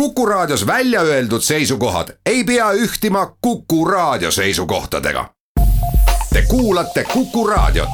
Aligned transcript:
Kuku 0.00 0.26
Raadios 0.26 0.66
välja 0.66 1.00
öeldud 1.00 1.40
seisukohad 1.40 2.08
ei 2.26 2.44
pea 2.44 2.72
ühtima 2.72 3.36
Kuku 3.40 3.84
Raadio 3.84 4.30
seisukohtadega. 4.30 5.30
Te 6.32 6.42
kuulate 6.42 7.04
Kuku 7.04 7.46
Raadiot. 7.46 7.88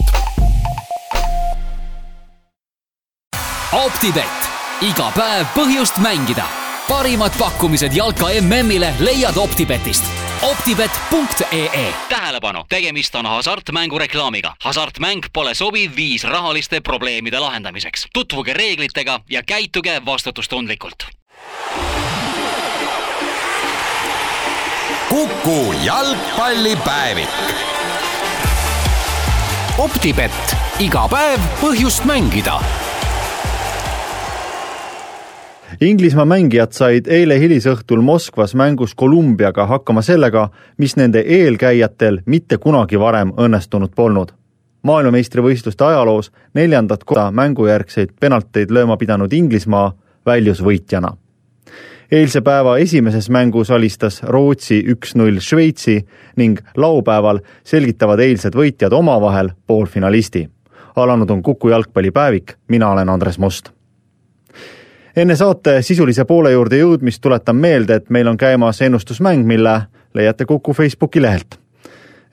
optibett, 3.73 4.43
iga 4.81 5.13
päev 5.17 5.47
põhjust 5.55 5.99
mängida. 5.99 6.45
parimad 6.89 7.33
pakkumised 7.39 7.93
jalka 7.93 8.27
MM-ile 8.41 8.95
leiad 8.99 9.37
Optibetist 9.37 10.05
optibet.ee. 10.43 11.95
tähelepanu, 12.09 12.65
tegemist 12.69 13.15
on 13.15 13.27
hasartmängureklaamiga. 13.27 14.57
hasartmäng 14.63 15.23
pole 15.33 15.55
sobiv 15.55 15.91
viis 15.97 16.25
rahaliste 16.25 16.81
probleemide 16.81 17.39
lahendamiseks. 17.39 18.07
tutvuge 18.13 18.53
reeglitega 18.53 19.21
ja 19.31 19.43
käituge 19.43 20.03
vastutustundlikult 20.07 21.22
Kuku 25.13 25.75
jalgpallipäevik. 25.87 27.29
optibett, 29.79 30.55
iga 30.81 31.03
päev 31.11 31.41
põhjust 31.61 32.07
mängida 32.09 32.55
Inglismaa 35.81 36.25
mängijad 36.25 36.73
said 36.73 37.13
eile 37.13 37.37
hilisõhtul 37.41 38.01
Moskvas 38.01 38.55
mängus 38.55 38.95
Kolumbiaga 38.95 39.67
hakkama 39.67 40.03
sellega, 40.03 40.49
mis 40.79 40.97
nende 40.97 41.21
eelkäijatel 41.21 42.23
mitte 42.27 42.57
kunagi 42.57 43.01
varem 43.01 43.37
õnnestunud 43.37 43.93
polnud. 43.95 44.33
maailmameistrivõistluste 44.83 45.85
ajaloos 45.85 46.33
neljandat 46.55 47.05
korda 47.05 47.31
mängujärgseid 47.31 48.17
penalteid 48.21 48.71
lööma 48.71 48.97
pidanud 48.97 49.33
Inglismaa 49.33 49.93
väljus 50.27 50.65
võitjana. 50.65 51.22
Eilse 52.13 52.41
päeva 52.41 52.77
esimeses 52.79 53.31
mängus 53.31 53.71
alistas 53.71 54.23
Rootsi 54.23 54.85
üks-null 54.95 55.41
Šveitsi 55.41 56.07
ning 56.37 56.59
laupäeval 56.77 57.41
selgitavad 57.65 58.21
eilsed 58.21 58.55
võitjad 58.55 58.93
omavahel 58.93 59.51
poolfinalisti. 59.67 60.49
alanud 60.97 61.31
on 61.31 61.43
Kuku 61.43 61.69
jalgpallipäevik, 61.69 62.53
mina 62.69 62.91
olen 62.91 63.09
Andres 63.09 63.39
Must 63.39 63.73
enne 65.17 65.37
saate 65.37 65.83
sisulise 65.83 66.25
poole 66.25 66.53
juurde 66.53 66.79
jõudmist 66.79 67.21
tuletan 67.21 67.57
meelde, 67.57 67.95
et 67.95 68.11
meil 68.11 68.29
on 68.29 68.37
käimas 68.37 68.81
ennustusmäng, 68.83 69.47
mille 69.47 69.81
leiate 70.15 70.45
Kuku 70.45 70.73
Facebooki 70.73 71.23
lehelt. 71.23 71.59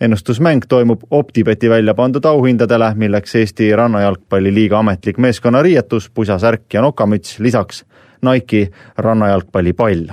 ennustusmäng 0.01 0.61
toimub 0.67 1.01
Optibeti 1.11 1.69
välja 1.69 1.93
pandud 1.93 2.25
auhindadele, 2.25 2.93
milleks 2.95 3.35
Eesti 3.35 3.75
Rannajalgpalliliiga 3.75 4.79
ametlik 4.79 5.17
meeskonnariietus, 5.17 6.09
pusasärk 6.09 6.73
ja 6.73 6.81
nokamüts, 6.81 7.39
lisaks 7.39 7.85
Nike'i 8.21 8.69
rannajalgpallipall. 8.97 10.07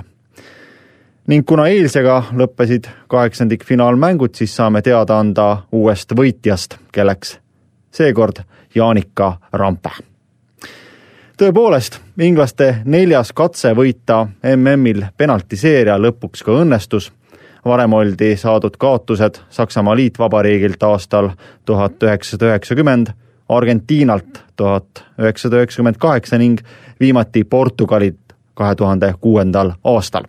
ning 1.27 1.45
kuna 1.45 1.67
eilsega 1.67 2.23
lõppesid 2.31 2.87
kaheksandikfinaalmängud, 3.07 4.35
siis 4.35 4.55
saame 4.55 4.81
teada 4.81 5.19
anda 5.19 5.57
uuest 5.71 6.13
võitjast, 6.15 6.77
kelleks 6.91 7.39
seekord 7.91 8.43
Jaanika 8.75 9.33
Rampe 9.53 9.89
tõepoolest, 11.37 11.99
inglaste 12.17 12.79
neljas 12.85 13.29
katse 13.37 13.69
võita 13.77 14.23
MM-il 14.55 15.03
penaltiseeria 15.17 15.97
lõpuks 16.01 16.43
ka 16.43 16.51
õnnestus. 16.63 17.11
varem 17.65 17.93
oldi 17.93 18.37
saadud 18.37 18.77
kaotused 18.77 19.39
Saksamaa 19.49 19.95
Liitvabariigilt 19.95 20.83
aastal 20.83 21.29
tuhat 21.65 22.03
üheksasada 22.03 22.45
üheksakümmend, 22.45 23.07
Argentiinalt 23.49 24.41
tuhat 24.55 25.03
üheksasada 25.19 25.61
üheksakümmend 25.61 25.95
kaheksa 25.99 26.37
ning 26.37 26.59
viimati 26.99 27.43
Portugalilt 27.43 28.33
kahe 28.57 28.75
tuhande 28.75 29.13
kuuendal 29.21 29.71
aastal. 29.83 30.23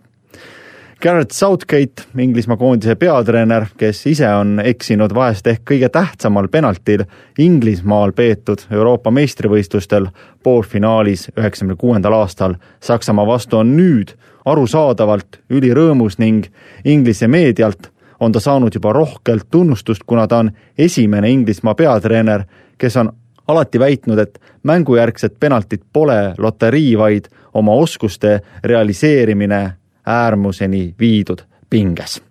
Garrett 1.01 1.31
Southgate, 1.31 2.03
Inglismaa 2.17 2.57
koondise 2.57 2.95
peatreener, 2.95 3.65
kes 3.77 4.01
ise 4.07 4.27
on 4.35 4.57
eksinud 4.59 5.13
vahest 5.15 5.47
ehk 5.47 5.61
kõige 5.71 5.87
tähtsamal 5.89 6.49
penaltil 6.51 7.05
Inglismaal 7.39 8.11
peetud 8.11 8.65
Euroopa 8.71 9.11
meistrivõistlustel 9.11 10.09
poolfinaalis 10.43 11.29
üheksakümne 11.37 11.77
kuuendal 11.79 12.17
aastal 12.19 12.57
Saksamaa 12.83 13.27
vastu, 13.27 13.61
on 13.61 13.77
nüüd 13.77 14.11
arusaadavalt 14.45 15.39
ülirõõmus 15.49 16.19
ning 16.19 16.51
Inglise 16.83 17.31
meedialt 17.31 17.93
on 18.19 18.35
ta 18.35 18.43
saanud 18.43 18.75
juba 18.75 18.91
rohkelt 18.93 19.47
tunnustust, 19.51 20.03
kuna 20.05 20.27
ta 20.27 20.43
on 20.43 20.51
esimene 20.77 21.31
Inglismaa 21.31 21.75
peatreener, 21.75 22.43
kes 22.79 22.97
on 22.97 23.11
alati 23.47 23.79
väitnud, 23.79 24.17
et 24.17 24.39
mängujärgset 24.63 25.35
penaltit 25.39 25.81
pole 25.93 26.33
loterii, 26.37 26.97
vaid 26.97 27.25
oma 27.53 27.73
oskuste 27.73 28.41
realiseerimine 28.63 29.71
äärmuseni 30.05 30.95
viidud 30.99 31.39
pinges. 31.69 32.21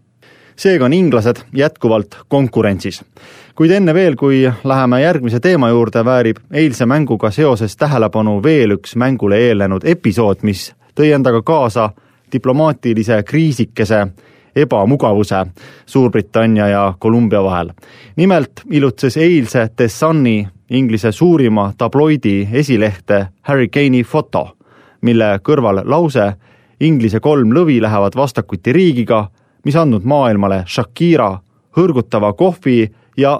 seega 0.57 0.85
on 0.85 0.93
inglased 0.93 1.37
jätkuvalt 1.53 2.19
konkurentsis. 2.29 3.05
kuid 3.55 3.71
enne 3.71 3.95
veel, 3.95 4.17
kui 4.17 4.53
läheme 4.65 5.03
järgmise 5.03 5.41
teema 5.41 5.69
juurde, 5.69 6.05
väärib 6.05 6.37
eilse 6.53 6.87
mänguga 6.87 7.31
seoses 7.31 7.77
tähelepanu 7.77 8.43
veel 8.43 8.71
üks 8.71 8.97
mängule 8.97 9.37
eelnenud 9.37 9.85
episood, 9.85 10.39
mis 10.43 10.75
tõi 10.95 11.13
endaga 11.13 11.43
kaasa 11.43 11.91
diplomaatilise 12.33 13.23
kriisikese 13.23 14.07
ebamugavuse 14.63 15.47
Suurbritannia 15.87 16.69
ja 16.69 16.95
Kolumbia 16.99 17.43
vahel. 17.43 17.71
nimelt 18.17 18.63
ilutses 18.71 19.17
eilse 19.17 19.69
The 19.77 19.89
Sunni, 19.89 20.49
Inglise 20.71 21.13
suurima 21.13 21.73
tabloidi 21.79 22.49
esilehte 22.53 23.27
Harry 23.43 23.69
Kane'i 23.69 24.05
foto, 24.05 24.57
mille 25.01 25.39
kõrval 25.43 25.83
lause 25.85 26.33
Inglise 26.81 27.21
kolm 27.21 27.53
lõvi 27.53 27.81
lähevad 27.83 28.15
vastakuti 28.17 28.73
riigiga, 28.73 29.29
mis 29.65 29.77
andnud 29.77 30.05
maailmale 30.05 30.63
Shakira 30.67 31.39
hõrgutava 31.77 32.33
kohvi 32.33 32.87
ja 33.17 33.39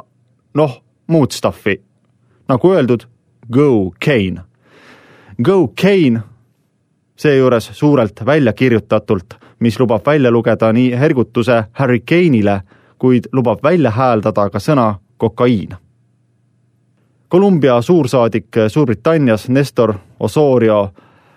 noh, 0.55 0.83
muud 1.07 1.33
stuff'i. 1.33 1.81
nagu 2.49 2.71
öeldud, 2.73 3.05
go 3.51 3.93
Kane. 4.05 4.41
Go 5.43 5.69
Kane, 5.69 6.23
seejuures 7.19 7.71
suurelt 7.73 8.27
välja 8.27 8.53
kirjutatult, 8.53 9.35
mis 9.59 9.81
lubab 9.81 10.07
välja 10.07 10.31
lugeda 10.31 10.73
nii 10.73 10.95
hergutuse 10.99 11.65
Harry 11.73 11.99
Kane'ile, 11.99 12.61
kuid 12.99 13.27
lubab 13.33 13.63
välja 13.63 13.91
hääldada 13.91 14.51
ka 14.51 14.59
sõna 14.59 14.95
kokaiin. 15.17 15.75
Kolumbia 17.29 17.83
suursaadik 17.83 18.57
Suurbritannias 18.69 19.49
Nestor 19.49 19.95
Osorio 20.21 20.93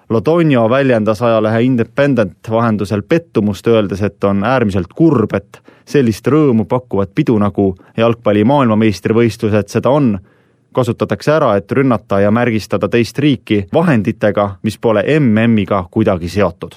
Lodonio 0.10 0.70
väljendas 0.70 1.22
ajalehe 1.22 1.62
Independent 1.62 2.50
vahendusel 2.50 3.02
pettumust, 3.02 3.68
öeldes, 3.68 4.02
et 4.02 4.24
on 4.24 4.44
äärmiselt 4.44 4.94
kurb, 4.96 5.34
et 5.34 5.62
sellist 5.88 6.28
rõõmu 6.28 6.66
pakkuvat 6.68 7.14
pidu 7.16 7.38
nagu 7.40 7.70
jalgpalli 7.98 8.44
maailmameistrivõistlused 8.44 9.72
seda 9.72 9.90
on, 9.90 10.18
kasutatakse 10.74 11.32
ära, 11.32 11.56
et 11.56 11.72
rünnata 11.72 12.20
ja 12.22 12.32
märgistada 12.32 12.90
teist 12.90 13.20
riiki 13.20 13.66
vahenditega, 13.74 14.56
mis 14.64 14.78
pole 14.78 15.04
MM-iga 15.20 15.86
kuidagi 15.92 16.30
seotud. 16.30 16.76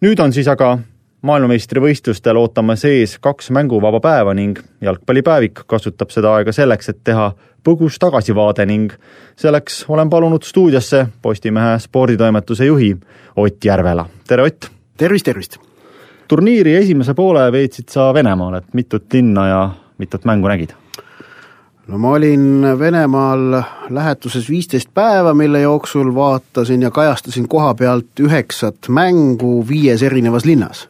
nüüd 0.00 0.20
on 0.20 0.32
siis 0.32 0.48
aga 0.48 0.78
maailmameistrivõistlustel 1.24 2.36
ootamas 2.36 2.84
ees 2.84 3.18
kaks 3.18 3.50
mänguvaba 3.50 4.00
päeva 4.00 4.34
ning 4.34 4.58
jalgpallipäevik 4.84 5.64
kasutab 5.66 6.10
seda 6.12 6.34
aega 6.36 6.52
selleks, 6.52 6.88
et 6.88 7.00
teha 7.04 7.32
põgus 7.64 7.96
tagasivaade 7.98 8.66
ning 8.68 8.92
selleks 9.40 9.84
olen 9.88 10.10
palunud 10.10 10.44
stuudiosse 10.44 11.06
Postimehe 11.22 11.78
sporditoimetuse 11.78 12.66
juhi 12.66 12.96
Ott 13.36 13.64
Järvela, 13.64 14.06
tere 14.28 14.42
Ott! 14.42 14.68
tervist, 14.96 15.24
tervist! 15.24 15.58
turniiri 16.28 16.76
esimese 16.76 17.14
poole 17.14 17.52
veetsid 17.52 17.88
sa 17.88 18.12
Venemaal, 18.14 18.60
et 18.60 18.74
mitut 18.74 19.12
linna 19.12 19.48
ja 19.48 19.60
mitut 19.98 20.24
mängu 20.24 20.48
nägid? 20.48 20.76
No 21.88 21.98
ma 21.98 22.10
olin 22.10 22.66
Venemaal 22.78 23.62
lähetuses 23.90 24.48
viisteist 24.50 24.88
päeva, 24.94 25.34
mille 25.34 25.60
jooksul 25.60 26.14
vaatasin 26.14 26.82
ja 26.82 26.90
kajastasin 26.90 27.48
koha 27.48 27.74
pealt 27.74 28.20
üheksat 28.20 28.88
mängu 28.88 29.64
viies 29.68 30.02
erinevas 30.02 30.44
linnas 30.44 30.88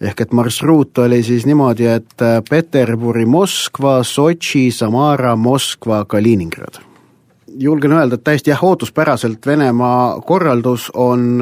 ehk 0.00 0.20
et 0.20 0.32
marsruut 0.32 0.98
oli 0.98 1.22
siis 1.22 1.46
niimoodi, 1.46 1.86
et 1.86 2.24
Peterburi, 2.50 3.26
Moskva, 3.26 4.02
Sotši, 4.02 4.70
Samara, 4.70 5.36
Moskva, 5.36 6.04
Kaliningrad. 6.04 6.82
julgen 7.58 7.92
öelda, 7.92 8.14
et 8.14 8.24
täiesti 8.24 8.50
jah, 8.50 8.64
ootuspäraselt 8.64 9.46
Venemaa 9.46 10.20
korraldus 10.20 10.90
on 10.94 11.40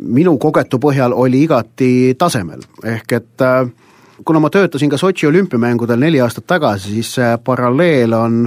minu 0.00 0.38
kogetu 0.38 0.78
põhjal 0.82 1.12
oli 1.14 1.42
igati 1.46 2.14
tasemel, 2.18 2.64
ehk 2.84 3.12
et 3.12 3.42
äh, 3.42 3.68
kuna 4.24 4.40
ma 4.40 4.50
töötasin 4.50 4.90
ka 4.90 4.96
Sotši 4.96 5.26
olümpiamängudel 5.26 6.00
neli 6.00 6.20
aastat 6.20 6.46
tagasi, 6.46 6.94
siis 6.96 7.14
see 7.18 7.32
paralleel 7.44 8.12
on 8.16 8.46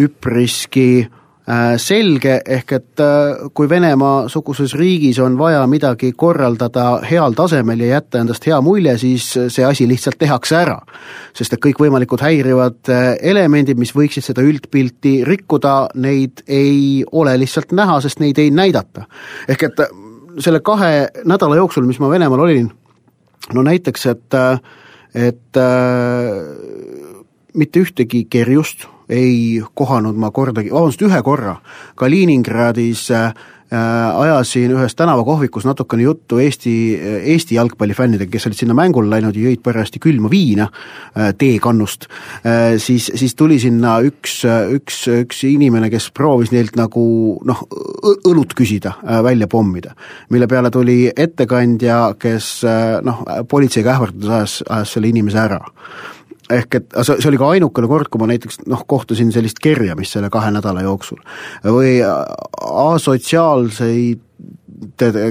üpriski 0.00 0.88
äh, 1.04 1.20
Äh, 1.44 1.74
selge, 1.76 2.38
ehk 2.48 2.70
et 2.72 3.00
äh, 3.04 3.50
kui 3.52 3.66
Venemaa-suguses 3.68 4.72
riigis 4.80 5.18
on 5.20 5.34
vaja 5.36 5.66
midagi 5.68 6.14
korraldada 6.16 7.02
heal 7.04 7.34
tasemel 7.36 7.82
ja 7.84 7.98
jätta 7.98 8.22
endast 8.22 8.46
hea 8.48 8.56
mulje, 8.64 8.94
siis 8.96 9.26
see 9.52 9.66
asi 9.68 9.84
lihtsalt 9.84 10.16
tehakse 10.16 10.56
ära. 10.56 10.78
sest 11.36 11.52
et 11.52 11.60
kõikvõimalikud 11.60 12.24
häirivad 12.24 12.88
äh, 12.88 13.10
elemendid, 13.20 13.76
mis 13.76 13.92
võiksid 13.92 14.24
seda 14.24 14.40
üldpilti 14.40 15.18
rikkuda, 15.28 15.90
neid 16.00 16.40
ei 16.48 17.04
ole 17.12 17.36
lihtsalt 17.42 17.76
näha, 17.76 18.00
sest 18.00 18.24
neid 18.24 18.40
ei 18.40 18.48
näidata. 18.48 19.04
ehk 19.48 19.68
et 19.68 19.84
selle 20.40 20.64
kahe 20.64 21.10
nädala 21.28 21.60
jooksul, 21.60 21.84
mis 21.84 22.00
ma 22.00 22.08
Venemaal 22.08 22.40
olin, 22.40 22.72
no 23.52 23.68
näiteks, 23.68 24.06
et, 24.06 24.40
et 25.14 25.56
äh, 25.56 27.24
mitte 27.54 27.84
ühtegi 27.84 28.24
kerjust 28.30 28.88
ei 29.08 29.62
kohanud 29.74 30.16
ma 30.16 30.30
kordagi, 30.34 30.72
vabandust, 30.72 31.02
ühe 31.04 31.20
korra. 31.22 31.58
Kaliningradis 32.00 33.10
äh, 33.14 33.34
ajasin 33.74 34.72
ühes 34.76 34.94
tänavakohvikus 34.94 35.64
natukene 35.66 36.02
juttu 36.06 36.38
Eesti, 36.38 36.74
Eesti 37.34 37.58
jalgpallifännidega, 37.58 38.30
kes 38.30 38.46
olid 38.48 38.58
sinna 38.58 38.76
mängule 38.76 39.10
läinud 39.10 39.36
ja 39.36 39.48
jõid 39.48 39.62
parajasti 39.64 40.02
külma 40.02 40.30
viina 40.30 40.68
äh, 40.68 41.32
teekannust, 41.38 42.08
äh, 42.46 42.76
siis, 42.82 43.10
siis 43.14 43.34
tuli 43.38 43.58
sinna 43.62 43.96
üks, 44.04 44.40
üks, 44.76 45.02
üks 45.24 45.44
inimene, 45.48 45.90
kes 45.92 46.10
proovis 46.14 46.52
neilt 46.54 46.78
nagu 46.78 47.04
noh, 47.44 47.64
õlut 48.28 48.56
küsida, 48.56 48.94
välja 49.24 49.48
pommida. 49.50 49.94
mille 50.30 50.48
peale 50.48 50.70
tuli 50.70 50.98
ettekandja, 51.10 52.14
kes 52.18 52.50
noh, 53.04 53.22
politseiga 53.48 53.94
ähvardades 53.94 54.30
ajas, 54.30 54.58
ajas 54.68 54.96
selle 54.96 55.10
inimese 55.12 55.40
ära 55.40 55.60
ehk 56.50 56.80
et 56.80 56.98
see, 57.02 57.16
see 57.20 57.30
oli 57.30 57.40
ka 57.40 57.50
ainukene 57.56 57.88
kord, 57.88 58.10
kui 58.12 58.20
ma 58.20 58.28
näiteks 58.28 58.64
noh, 58.68 58.84
kohtasin 58.88 59.32
sellist 59.32 59.60
kerjamist 59.64 60.16
selle 60.16 60.30
kahe 60.32 60.50
nädala 60.54 60.84
jooksul. 60.84 61.20
või 61.64 61.96
asotsiaalseid 62.04 64.20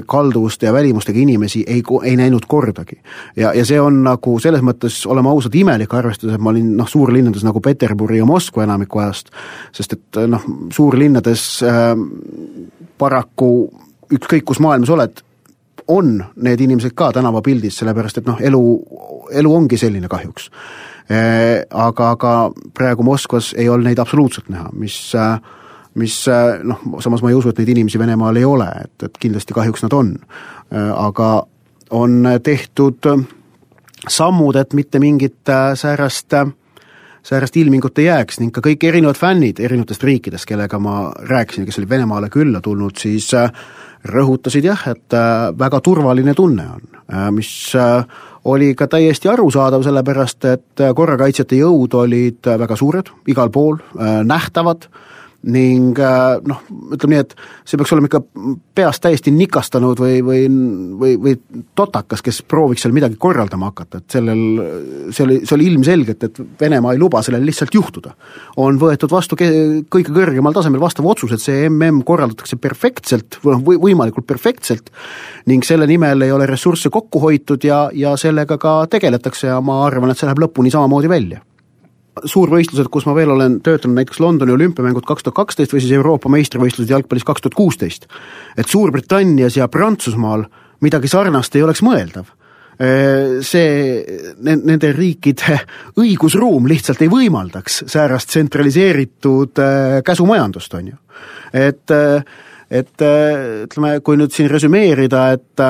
kalduvuste 0.05 0.65
ja 0.65 0.73
välimustega 0.73 1.19
inimesi 1.19 1.63
ei, 1.67 1.83
ei 2.03 2.15
näinud 2.15 2.41
kordagi. 2.47 3.01
ja, 3.35 3.53
ja 3.53 3.65
see 3.65 3.81
on 3.81 4.03
nagu 4.03 4.39
selles 4.39 4.61
mõttes, 4.61 5.03
oleme 5.05 5.29
ausad, 5.29 5.55
imelik, 5.55 5.93
arvestades, 5.93 6.35
et 6.35 6.41
ma 6.41 6.49
olin 6.49 6.77
noh, 6.77 6.87
suurlinnades 6.89 7.43
nagu 7.43 7.61
Peterburi 7.61 8.17
ja 8.17 8.25
Moskva 8.25 8.63
enamiku 8.63 9.03
ajast, 9.03 9.29
sest 9.75 9.97
et 9.97 10.21
noh, 10.27 10.47
suurlinnades 10.73 11.43
äh, 11.67 11.91
paraku 12.97 13.51
ükskõik, 14.13 14.47
kus 14.47 14.61
maailmas 14.63 14.93
oled, 14.93 15.21
on 15.87 16.15
need 16.35 16.61
inimesed 16.63 16.95
ka 16.95 17.11
tänavapildis, 17.11 17.77
sellepärast 17.81 18.21
et 18.21 18.29
noh, 18.29 18.39
elu, 18.41 18.63
elu 19.43 19.55
ongi 19.55 19.77
selline 19.77 20.09
kahjuks 20.09 20.49
aga, 21.09 22.09
aga 22.09 22.51
praegu 22.73 23.03
Moskvas 23.03 23.51
ei 23.57 23.69
olnud 23.69 23.89
neid 23.89 23.99
absoluutselt 23.99 24.49
näha, 24.49 24.69
mis 24.77 24.95
äh, 25.19 25.35
mis 25.99 26.15
äh, 26.27 26.59
noh, 26.63 26.79
samas 27.03 27.21
ma 27.21 27.29
ei 27.29 27.37
usu, 27.37 27.51
et 27.51 27.59
neid 27.61 27.73
inimesi 27.75 27.99
Venemaal 28.01 28.39
ei 28.39 28.45
ole, 28.47 28.69
et, 28.85 28.95
et 29.05 29.19
kindlasti 29.21 29.53
kahjuks 29.53 29.85
nad 29.85 29.93
on. 29.93 30.15
aga 30.73 31.29
on 31.93 32.25
tehtud 32.43 33.05
sammud, 34.09 34.55
et 34.57 34.73
mitte 34.73 34.99
mingit 34.99 35.51
säärast 35.75 36.33
säärast 37.23 37.57
ilmingut 37.57 37.99
ei 37.99 38.09
jääks 38.09 38.39
ning 38.41 38.51
ka 38.51 38.61
kõik 38.65 38.83
erinevad 38.83 39.15
fännid 39.15 39.61
erinevatest 39.63 40.03
riikidest, 40.03 40.47
kellega 40.49 40.79
ma 40.81 41.13
rääkisin, 41.29 41.65
kes 41.65 41.77
olid 41.79 41.89
Venemaale 41.93 42.29
külla 42.33 42.61
tulnud, 42.61 42.97
siis 42.99 43.29
rõhutasid 44.03 44.65
jah, 44.67 44.81
et 44.91 45.15
väga 45.59 45.79
turvaline 45.83 46.33
tunne 46.35 46.65
on, 46.75 46.81
mis 47.35 47.51
oli 48.49 48.73
ka 48.75 48.87
täiesti 48.91 49.29
arusaadav, 49.31 49.83
sellepärast 49.85 50.47
et 50.49 50.83
korrakaitsjate 50.95 51.59
jõud 51.61 51.95
olid 52.01 52.51
väga 52.63 52.77
suured, 52.79 53.11
igal 53.31 53.51
pool, 53.53 53.79
äh, 53.95 54.19
nähtavad 54.27 54.89
ning 55.43 55.99
äh, 55.99 56.37
noh, 56.47 56.61
ütleme 56.95 57.17
nii, 57.17 57.23
et 57.25 57.33
see 57.67 57.79
peaks 57.79 57.91
olema 57.95 58.07
ikka 58.07 58.21
peast 58.75 59.03
täiesti 59.03 59.33
nikastanud 59.35 59.99
või, 59.99 60.21
või, 60.23 60.45
või, 60.99 61.17
või 61.19 61.35
totakas, 61.75 62.23
kes 62.23 62.41
prooviks 62.47 62.85
seal 62.85 62.95
midagi 62.95 63.19
korraldama 63.19 63.71
hakata, 63.73 63.99
et 63.99 64.15
sellel, 64.15 64.43
see 65.11 65.25
oli, 65.25 65.39
see 65.43 65.57
oli 65.57 65.69
ilmselgelt, 65.73 66.27
et 66.29 66.41
Venemaa 66.63 66.95
ei 66.95 67.01
luba 67.01 67.21
sellel 67.25 67.43
lihtsalt 67.45 67.75
juhtuda. 67.75 68.13
on 68.63 68.79
võetud 68.79 69.11
vastu 69.11 69.35
kõige 69.35 70.13
kõrgemal 70.13 70.55
tasemel 70.55 70.81
vastav 70.83 71.07
otsus, 71.11 71.35
et 71.35 71.43
see 71.43 71.67
mm 71.69 72.03
korraldatakse 72.07 72.57
perfektselt 72.61 73.39
või 73.43 73.57
noh, 73.57 73.79
võimalikult 73.83 74.27
perfektselt 74.27 74.91
ning 75.49 75.65
selle 75.67 75.87
nimel 75.87 76.23
ei 76.23 76.31
ole 76.31 76.47
ressursse 76.49 76.89
kokku 76.93 77.19
hoitud 77.19 77.63
ja, 77.67 77.89
ja 77.93 78.15
sellega 78.17 78.57
ka 78.57 78.83
tegeletakse 78.91 79.51
ja 79.51 79.59
ma 79.61 79.83
arvan, 79.85 80.11
et 80.11 80.19
see 80.19 80.29
läheb 80.29 80.45
lõpuni 80.45 80.71
samamoodi 80.71 81.11
välja 81.11 81.43
suurvõistlused, 82.25 82.89
kus 82.93 83.07
ma 83.09 83.15
veel 83.17 83.33
olen 83.33 83.59
töötanud, 83.65 83.97
näiteks 83.97 84.21
Londoni 84.21 84.53
olümpiamängud 84.53 85.05
kaks 85.07 85.25
tuhat 85.25 85.39
kaksteist 85.41 85.73
või 85.73 85.81
siis 85.83 85.95
Euroopa 85.97 86.29
meistrivõistlused 86.33 86.91
jalgpallis 86.91 87.25
kaks 87.27 87.41
tuhat 87.41 87.57
kuusteist. 87.57 88.07
et 88.57 88.67
Suurbritannias 88.69 89.57
ja 89.57 89.67
Prantsusmaal 89.67 90.45
midagi 90.81 91.07
sarnast 91.07 91.55
ei 91.55 91.63
oleks 91.63 91.83
mõeldav. 91.85 92.29
See, 93.45 94.03
nende 94.41 94.91
riikide 94.97 95.59
õigusruum 96.01 96.67
lihtsalt 96.67 97.01
ei 97.05 97.11
võimaldaks 97.11 97.83
säärast 97.87 98.31
tsentraliseeritud 98.33 99.61
käsumajandust, 100.05 100.73
on 100.73 100.87
ju. 100.87 100.97
et, 101.53 101.93
et 102.69 103.05
ütleme, 103.05 103.99
kui 104.01 104.17
nüüd 104.17 104.33
siin 104.33 104.49
resümeerida, 104.49 105.27
et 105.37 105.65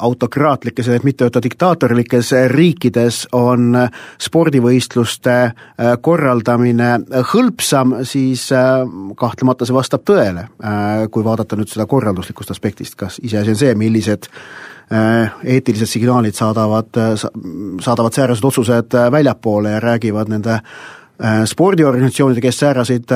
autokraatlikes, 0.00 0.88
et 0.88 1.04
mitte 1.04 1.26
öelda 1.26 1.42
diktaatorlikes 1.44 2.32
riikides 2.52 3.22
on 3.36 3.76
spordivõistluste 4.20 5.36
äh, 5.40 5.92
korraldamine 6.00 6.90
hõlpsam, 7.32 8.00
siis 8.08 8.48
äh, 8.56 8.82
kahtlemata 9.20 9.68
see 9.68 9.76
vastab 9.76 10.04
tõele, 10.08 10.48
äh, 10.64 11.06
kui 11.12 11.24
vaadata 11.26 11.58
nüüd 11.58 11.70
seda 11.72 11.86
korralduslikust 11.90 12.54
aspektist, 12.54 12.96
kas 13.00 13.20
iseasi 13.22 13.54
on 13.54 13.60
see, 13.64 13.76
millised 13.78 14.30
eetilised 14.90 15.86
signaalid 15.86 16.34
saadavad, 16.34 16.96
saadavad 17.78 18.16
säärased 18.16 18.46
otsused 18.48 18.96
väljapoole 19.14 19.76
ja 19.76 19.82
räägivad 19.84 20.32
nende 20.32 20.56
spordiorganisatsioonide, 21.46 22.42
kes 22.42 22.58
sääraseid 22.58 23.14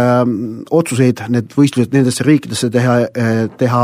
otsuseid, 0.70 1.24
need 1.34 1.50
võistlused 1.58 1.96
nendesse 1.96 2.22
riikidesse 2.28 2.70
teha, 2.70 2.94
teha 3.58 3.82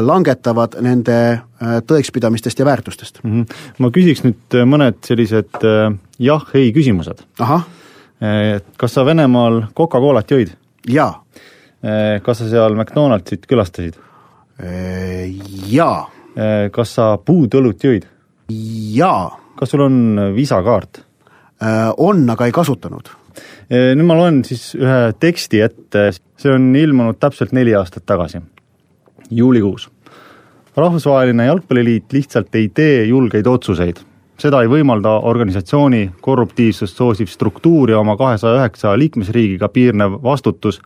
langetavad 0.00 0.76
nende 0.84 1.16
äh, 1.32 1.78
tõekspidamistest 1.86 2.60
ja 2.60 2.66
väärtustest 2.68 3.18
mm. 3.24 3.32
-hmm. 3.32 3.56
ma 3.82 3.90
küsiks 3.90 4.22
nüüd 4.22 4.54
äh, 4.54 4.66
mõned 4.68 5.00
sellised 5.06 5.58
jah-ei 6.18 6.72
küsimused. 6.72 7.24
kas 8.76 8.94
sa 8.94 9.04
Venemaal 9.04 9.66
Coca-Colat 9.76 10.30
jõid? 10.30 10.54
jaa. 10.88 11.22
kas 12.22 12.38
sa 12.38 12.48
seal 12.48 12.74
McDonaldsit 12.74 13.46
külastasid? 13.46 13.98
Jaa. 15.68 16.06
kas 16.72 16.94
sa 16.94 17.18
puudõlut 17.18 17.84
jõid? 17.84 18.06
jaa. 18.94 19.36
kas 19.58 19.70
sul 19.70 19.80
on 19.80 20.32
viisakaart? 20.34 21.02
On, 21.96 22.30
aga 22.30 22.46
ei 22.46 22.52
kasutanud. 22.52 23.10
nüüd 23.70 24.06
ma 24.06 24.14
loen 24.14 24.44
siis 24.44 24.74
ühe 24.78 25.12
teksti 25.20 25.60
ette, 25.60 26.10
see 26.36 26.52
on 26.52 26.76
ilmunud 26.76 27.18
täpselt 27.18 27.52
neli 27.52 27.74
aastat 27.74 28.06
tagasi 28.06 28.40
juulikuus. 29.30 29.90
rahvusvaheline 30.76 31.46
Jalgpalliliit 31.46 32.12
lihtsalt 32.12 32.54
ei 32.54 32.68
tee 32.68 33.04
julgeid 33.04 33.46
otsuseid. 33.46 33.96
seda 34.38 34.62
ei 34.62 34.68
võimalda 34.68 35.08
organisatsiooni 35.22 36.10
korruptiivsust 36.20 36.96
soosiv 36.96 37.26
struktuur 37.26 37.90
ja 37.90 37.98
oma 37.98 38.16
kahesaja 38.16 38.60
üheksa 38.60 38.98
liikmesriigiga 38.98 39.68
piirnev 39.68 40.18
vastutus. 40.22 40.80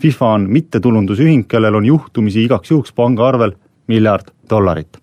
FIFA 0.00 0.26
on 0.26 0.46
mittetulundusühing, 0.50 1.46
kellel 1.48 1.74
on 1.74 1.84
juhtumisi 1.84 2.44
igaks 2.44 2.70
juhuks 2.70 2.92
pangaarvel 2.92 3.52
miljard 3.86 4.32
dollarit. 4.50 4.98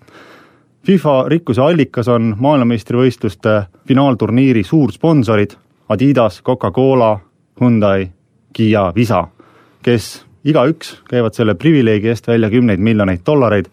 FIFA 0.85 1.25
rikkuse 1.27 1.61
allikas 1.61 2.07
on 2.07 2.35
maailmameistrivõistluste 2.39 3.63
finaalturniiri 3.87 4.63
suursponsorid 4.63 5.51
Adidas, 5.89 6.41
Coca-Cola, 6.41 7.19
Hyundai, 7.61 8.11
Kiia, 8.53 8.91
Visa, 8.95 9.27
kes 9.83 10.25
igaüks 10.43 10.95
käivad 11.09 11.37
selle 11.37 11.55
privileegi 11.55 12.09
eest 12.09 12.27
välja 12.27 12.49
kümneid 12.49 12.81
miljoneid 12.81 13.21
dollareid, 13.25 13.69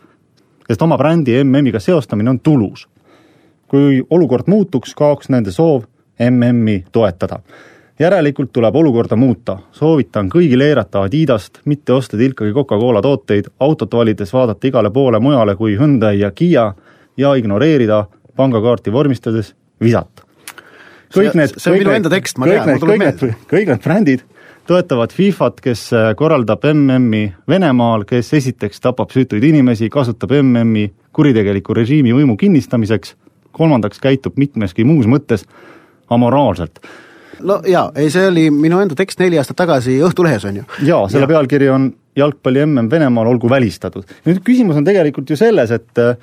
sest 0.68 0.82
oma 0.82 0.98
brändi 1.00 1.36
MM-iga 1.44 1.80
seostamine 1.80 2.30
on 2.30 2.40
tulus. 2.40 2.88
kui 3.68 4.02
olukord 4.10 4.46
muutuks, 4.48 4.94
kaoks 4.94 5.28
nende 5.28 5.52
soov 5.52 5.82
MM-i 6.30 6.84
toetada. 6.92 7.38
järelikult 7.98 8.52
tuleb 8.52 8.76
olukorda 8.76 9.16
muuta, 9.16 9.58
soovitan 9.72 10.28
kõigil 10.30 10.62
eirata 10.62 11.02
Adidast, 11.02 11.60
mitte 11.64 11.92
osta 11.92 12.16
tilkagi 12.16 12.52
Coca-Cola 12.52 13.02
tooteid, 13.02 13.44
autot 13.60 13.94
valides 13.94 14.32
vaadata 14.32 14.66
igale 14.66 14.90
poole 14.90 15.18
mujale 15.18 15.56
kui 15.56 15.76
Hyundai 15.76 16.20
ja 16.20 16.30
Kiia 16.30 16.74
ja 17.16 17.34
ignoreerida 17.34 18.06
pangakaarti 18.36 18.92
vormistades 18.92 19.54
Visat. 19.80 20.24
kõik 21.14 21.34
need, 21.34 21.52
see 21.56 21.72
on 21.72 21.78
minu 21.78 21.90
enda 21.90 22.10
tekst, 22.10 22.38
ma 22.38 22.46
tean, 22.46 22.68
mul 22.68 22.78
tuleb 22.78 22.98
meelde. 22.98 23.34
kõik 23.50 23.66
need 23.66 23.82
brändid 23.82 24.24
toetavad 24.68 25.12
Fifat, 25.16 25.62
kes 25.64 25.88
äh, 25.96 26.10
korraldab 26.16 26.64
MM-i 26.68 27.32
Venemaal, 27.48 28.04
kes 28.08 28.32
esiteks 28.36 28.82
tapab 28.84 29.10
süütuid 29.14 29.44
inimesi, 29.48 29.88
kasutab 29.92 30.34
MM-i 30.42 30.90
kuritegeliku 31.16 31.74
režiimi 31.74 32.12
võimu 32.14 32.36
kinnistamiseks, 32.38 33.16
kolmandaks 33.56 34.00
käitub 34.02 34.36
mitmeski 34.38 34.84
muus 34.86 35.08
mõttes 35.10 35.46
amoraalselt 36.12 36.82
no 37.44 37.60
jaa, 37.66 37.88
ei 37.96 38.10
see 38.10 38.26
oli 38.28 38.48
minu 38.54 38.80
enda 38.82 38.96
tekst 38.98 39.20
neli 39.22 39.38
aastat 39.40 39.58
tagasi 39.58 39.98
Õhtulehes, 40.04 40.44
on 40.48 40.60
ju. 40.60 40.66
jaa, 40.86 41.06
selle 41.10 41.26
ja. 41.26 41.32
pealkiri 41.34 41.70
on 41.72 41.90
jalgpalli 42.18 42.64
MM 42.66 42.90
Venemaal 42.90 43.30
olgu 43.32 43.50
välistatud. 43.50 44.06
nüüd 44.26 44.42
küsimus 44.46 44.78
on 44.78 44.86
tegelikult 44.86 45.30
ju 45.30 45.38
selles, 45.38 45.72
et 45.74 46.02
äh, 46.02 46.16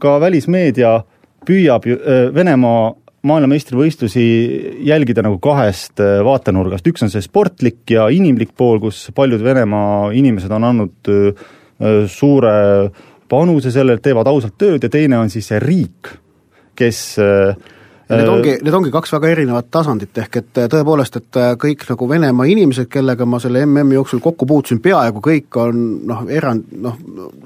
ka 0.00 0.18
välismeedia 0.20 0.98
püüab 1.46 1.88
ju 1.88 1.98
äh, 1.98 2.28
Venemaa 2.34 2.92
maailmameistrivõistlusi 3.24 4.24
jälgida 4.86 5.24
nagu 5.24 5.38
kahest 5.42 6.00
äh, 6.02 6.18
vaatenurgast, 6.24 6.86
üks 6.90 7.04
on 7.06 7.12
see 7.12 7.24
sportlik 7.24 7.94
ja 7.94 8.08
inimlik 8.12 8.54
pool, 8.56 8.80
kus 8.82 9.06
paljud 9.16 9.44
Venemaa 9.44 10.10
inimesed 10.16 10.52
on 10.52 10.68
andnud 10.70 11.12
äh, 11.12 11.46
suure 12.10 12.56
panuse 13.28 13.72
sellelt, 13.74 14.04
teevad 14.04 14.28
ausalt 14.30 14.58
tööd 14.60 14.84
ja 14.84 14.92
teine 14.92 15.18
on 15.18 15.32
siis 15.32 15.48
see 15.50 15.58
riik, 15.62 16.12
kes 16.76 17.00
ja 17.16 18.18
need 18.18 18.28
ongi, 18.28 18.56
need 18.60 18.76
ongi 18.76 18.92
kaks 18.92 19.14
väga 19.14 19.30
erinevat 19.32 19.70
tasandit, 19.72 20.12
ehk 20.20 20.36
et 20.40 20.60
tõepoolest, 20.72 21.16
et 21.20 21.38
kõik 21.60 21.86
nagu 21.88 22.08
Venemaa 22.08 22.48
inimesed, 22.52 22.90
kellega 22.92 23.26
ma 23.26 23.40
selle 23.42 23.64
MM-i 23.64 23.96
jooksul 23.96 24.20
kokku 24.24 24.46
puutusin, 24.50 24.82
peaaegu 24.84 25.22
kõik 25.24 25.58
on 25.62 25.80
noh, 26.10 26.26
erand, 26.28 26.68
noh, 26.84 26.98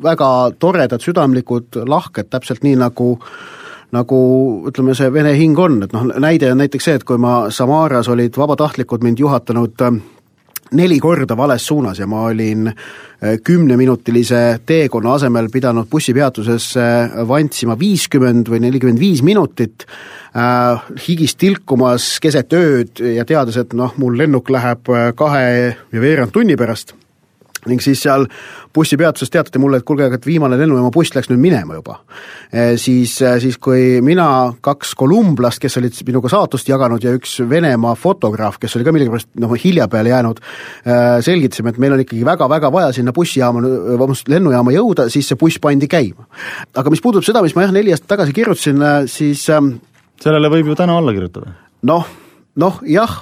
väga 0.02 0.32
toredad, 0.58 1.04
südamlikud, 1.04 1.78
lahked, 1.88 2.30
täpselt 2.34 2.66
nii, 2.66 2.74
nagu 2.82 3.14
nagu 3.96 4.18
ütleme, 4.68 4.94
see 4.96 5.08
vene 5.12 5.32
hing 5.38 5.58
on, 5.58 5.82
et 5.86 5.94
noh, 5.96 6.06
näide 6.20 6.52
on 6.52 6.60
näiteks 6.62 6.88
see, 6.90 6.98
et 6.98 7.06
kui 7.08 7.20
ma 7.20 7.48
Samaras 7.54 8.10
olid 8.12 8.36
vabatahtlikud 8.36 9.04
mind 9.06 9.22
juhatanud 9.22 9.84
äh, 9.86 10.00
neli 10.76 10.98
korda 11.00 11.36
vales 11.36 11.66
suunas 11.66 11.98
ja 11.98 12.06
ma 12.06 12.26
olin 12.28 12.68
äh, 12.68 13.38
kümneminutilise 13.44 14.60
teekonna 14.66 15.14
asemel 15.16 15.48
pidanud 15.52 15.88
bussipeatusesse 15.90 16.86
vantsima 17.28 17.78
viiskümmend 17.78 18.50
või 18.52 18.62
nelikümmend 18.66 19.00
viis 19.00 19.24
minutit 19.24 19.86
äh,, 19.88 20.88
higis 21.08 21.36
tilkumas 21.40 22.16
keset 22.20 22.52
ööd 22.52 23.04
ja 23.16 23.24
teades, 23.28 23.56
et 23.56 23.76
noh, 23.78 23.96
mul 23.96 24.18
lennuk 24.20 24.50
läheb 24.52 24.92
äh, 24.92 25.10
kahe 25.16 25.44
ja 25.92 26.00
veerand 26.04 26.34
tunni 26.36 26.58
pärast 26.60 26.97
ning 27.70 27.82
siis 27.82 28.02
seal 28.04 28.26
bussipeatuses 28.74 29.30
teatati 29.32 29.60
mulle, 29.62 29.80
et 29.80 29.86
kuulge, 29.86 30.08
et 30.14 30.26
viimane 30.26 30.58
lennujaama 30.60 30.90
buss 30.94 31.14
läks 31.16 31.30
nüüd 31.32 31.42
minema 31.42 31.78
juba 31.78 32.00
e,. 32.52 32.76
Siis, 32.78 33.16
siis 33.42 33.58
kui 33.62 33.98
mina, 34.04 34.54
kaks 34.64 34.94
kolumblast, 34.98 35.60
kes 35.62 35.78
olid 35.80 35.96
minuga 36.06 36.30
saatust 36.32 36.68
jaganud 36.68 37.04
ja 37.04 37.14
üks 37.16 37.38
Venemaa 37.48 37.94
fotograaf, 37.98 38.58
kes 38.60 38.76
oli 38.78 38.86
ka 38.86 38.94
millegipärast 38.94 39.30
noh, 39.42 39.54
hilja 39.58 39.88
peale 39.90 40.12
jäänud 40.12 40.40
selgitasime, 41.24 41.72
et 41.74 41.80
meil 41.82 41.96
on 41.96 42.04
ikkagi 42.04 42.24
väga-väga 42.26 42.70
vaja 42.72 42.92
sinna 42.96 43.14
bussijaama, 43.16 43.62
vabandust, 43.94 44.28
lennujaama 44.30 44.74
jõuda, 44.74 45.08
siis 45.12 45.28
see 45.28 45.40
buss 45.40 45.60
pandi 45.62 45.88
käima. 45.90 46.28
aga 46.74 46.92
mis 46.92 47.02
puudutab 47.04 47.26
seda, 47.26 47.42
mis 47.44 47.56
ma 47.56 47.66
jah, 47.66 47.74
neli 47.74 47.94
aastat 47.94 48.12
tagasi 48.14 48.36
kirjutasin, 48.36 48.86
siis 49.10 49.44
sellele 49.48 50.52
võib 50.52 50.72
ju 50.72 50.78
täna 50.78 50.98
alla 50.98 51.14
kirjutada. 51.16 51.56
noh 51.88 52.08
noh 52.58 52.78
jah, 52.88 53.12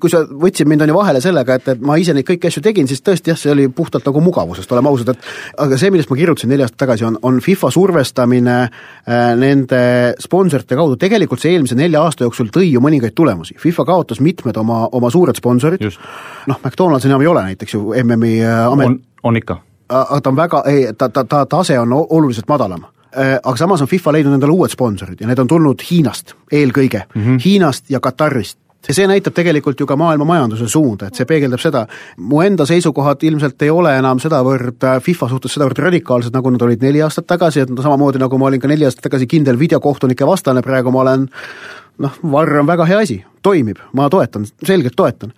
kui 0.00 0.10
sa 0.12 0.22
võtsid 0.28 0.68
mind 0.70 0.84
on 0.84 0.92
ju 0.92 0.96
vahele 0.96 1.22
sellega, 1.22 1.56
et, 1.58 1.68
et 1.72 1.80
ma 1.84 1.96
ise 2.00 2.14
neid 2.14 2.26
kõiki 2.28 2.50
asju 2.50 2.62
tegin, 2.64 2.88
siis 2.90 3.02
tõesti 3.02 3.32
jah, 3.32 3.38
see 3.38 3.52
oli 3.52 3.66
puhtalt 3.74 4.06
nagu 4.06 4.22
mugavusest, 4.24 4.70
oleme 4.74 4.90
ausad, 4.92 5.12
et 5.14 5.58
aga 5.64 5.78
see, 5.80 5.90
millest 5.90 6.12
ma 6.12 6.18
kirjutasin 6.20 6.52
neli 6.52 6.64
aastat 6.66 6.82
tagasi, 6.84 7.06
on, 7.08 7.18
on 7.26 7.40
FIFA 7.44 7.72
survestamine 7.74 8.56
äh, 8.62 9.32
nende 9.40 9.80
sponsorite 10.22 10.78
kaudu, 10.78 10.98
tegelikult 11.00 11.42
see 11.42 11.56
eelmise 11.56 11.78
nelja 11.78 12.04
aasta 12.06 12.26
jooksul 12.26 12.52
tõi 12.54 12.68
ju 12.70 12.82
mõningaid 12.84 13.16
tulemusi, 13.18 13.58
FIFA 13.60 13.88
kaotas 13.88 14.22
mitmed 14.24 14.62
oma, 14.62 14.84
oma 14.92 15.10
suured 15.10 15.38
sponsorid, 15.38 15.82
noh, 16.50 16.62
McDonalds 16.62 17.08
enam 17.10 17.24
ei 17.24 17.32
ole 17.32 17.44
näiteks 17.50 17.76
ju 17.76 17.90
MM-i 18.04 18.38
äh, 18.44 18.62
amet 18.70 18.92
on, 18.92 19.00
on 19.32 19.42
ikka. 19.42 19.58
aga 19.90 20.22
ta 20.22 20.30
on 20.32 20.38
väga, 20.38 20.64
ei, 20.70 20.88
ta, 20.94 21.10
ta, 21.10 21.26
ta 21.26 21.44
tase 21.50 21.78
on 21.82 21.98
oluliselt 21.98 22.48
madalam 22.50 22.86
aga 23.16 23.56
samas 23.58 23.82
on 23.82 23.88
FIFA 23.90 24.12
leidnud 24.12 24.36
endale 24.36 24.54
uued 24.54 24.70
sponsorid 24.70 25.20
ja 25.20 25.26
need 25.26 25.38
on 25.42 25.48
tulnud 25.50 25.82
Hiinast 25.90 26.34
eelkõige 26.52 27.04
mm, 27.08 27.22
-hmm. 27.22 27.40
Hiinast 27.44 27.90
ja 27.90 28.00
Katarist 28.00 28.58
ja 28.88 28.94
see 28.96 29.06
näitab 29.08 29.34
tegelikult 29.36 29.80
ju 29.80 29.86
ka 29.86 29.96
maailma 29.96 30.24
majanduse 30.24 30.68
suunda, 30.68 31.10
et 31.10 31.18
see 31.18 31.28
peegeldab 31.28 31.60
seda, 31.60 31.84
mu 32.16 32.40
enda 32.44 32.66
seisukohad 32.68 33.22
ilmselt 33.28 33.62
ei 33.62 33.70
ole 33.70 33.92
enam 33.98 34.20
sedavõrd 34.22 34.86
äh, 34.88 34.96
FIFA 35.04 35.28
suhtes 35.34 35.56
sedavõrd 35.56 35.82
radikaalsed, 35.84 36.34
nagu 36.34 36.52
nad 36.54 36.64
olid 36.64 36.82
neli 36.84 37.02
aastat 37.04 37.28
tagasi, 37.30 37.64
et 37.64 37.68
samamoodi, 37.82 38.20
nagu 38.22 38.38
ma 38.40 38.48
olin 38.48 38.62
ka 38.62 38.70
neli 38.70 38.88
aastat 38.88 39.10
tagasi 39.10 39.28
kindel 39.30 39.58
videokohtunike 39.60 40.26
vastane, 40.26 40.64
praegu 40.64 40.92
ma 40.94 41.04
olen 41.04 41.28
noh, 42.00 42.20
varr 42.32 42.62
on 42.62 42.68
väga 42.70 42.88
hea 42.88 43.00
asi, 43.04 43.20
toimib, 43.42 43.82
ma 43.92 44.08
toetan, 44.12 44.46
selgelt 44.64 44.96
toetan. 44.96 45.34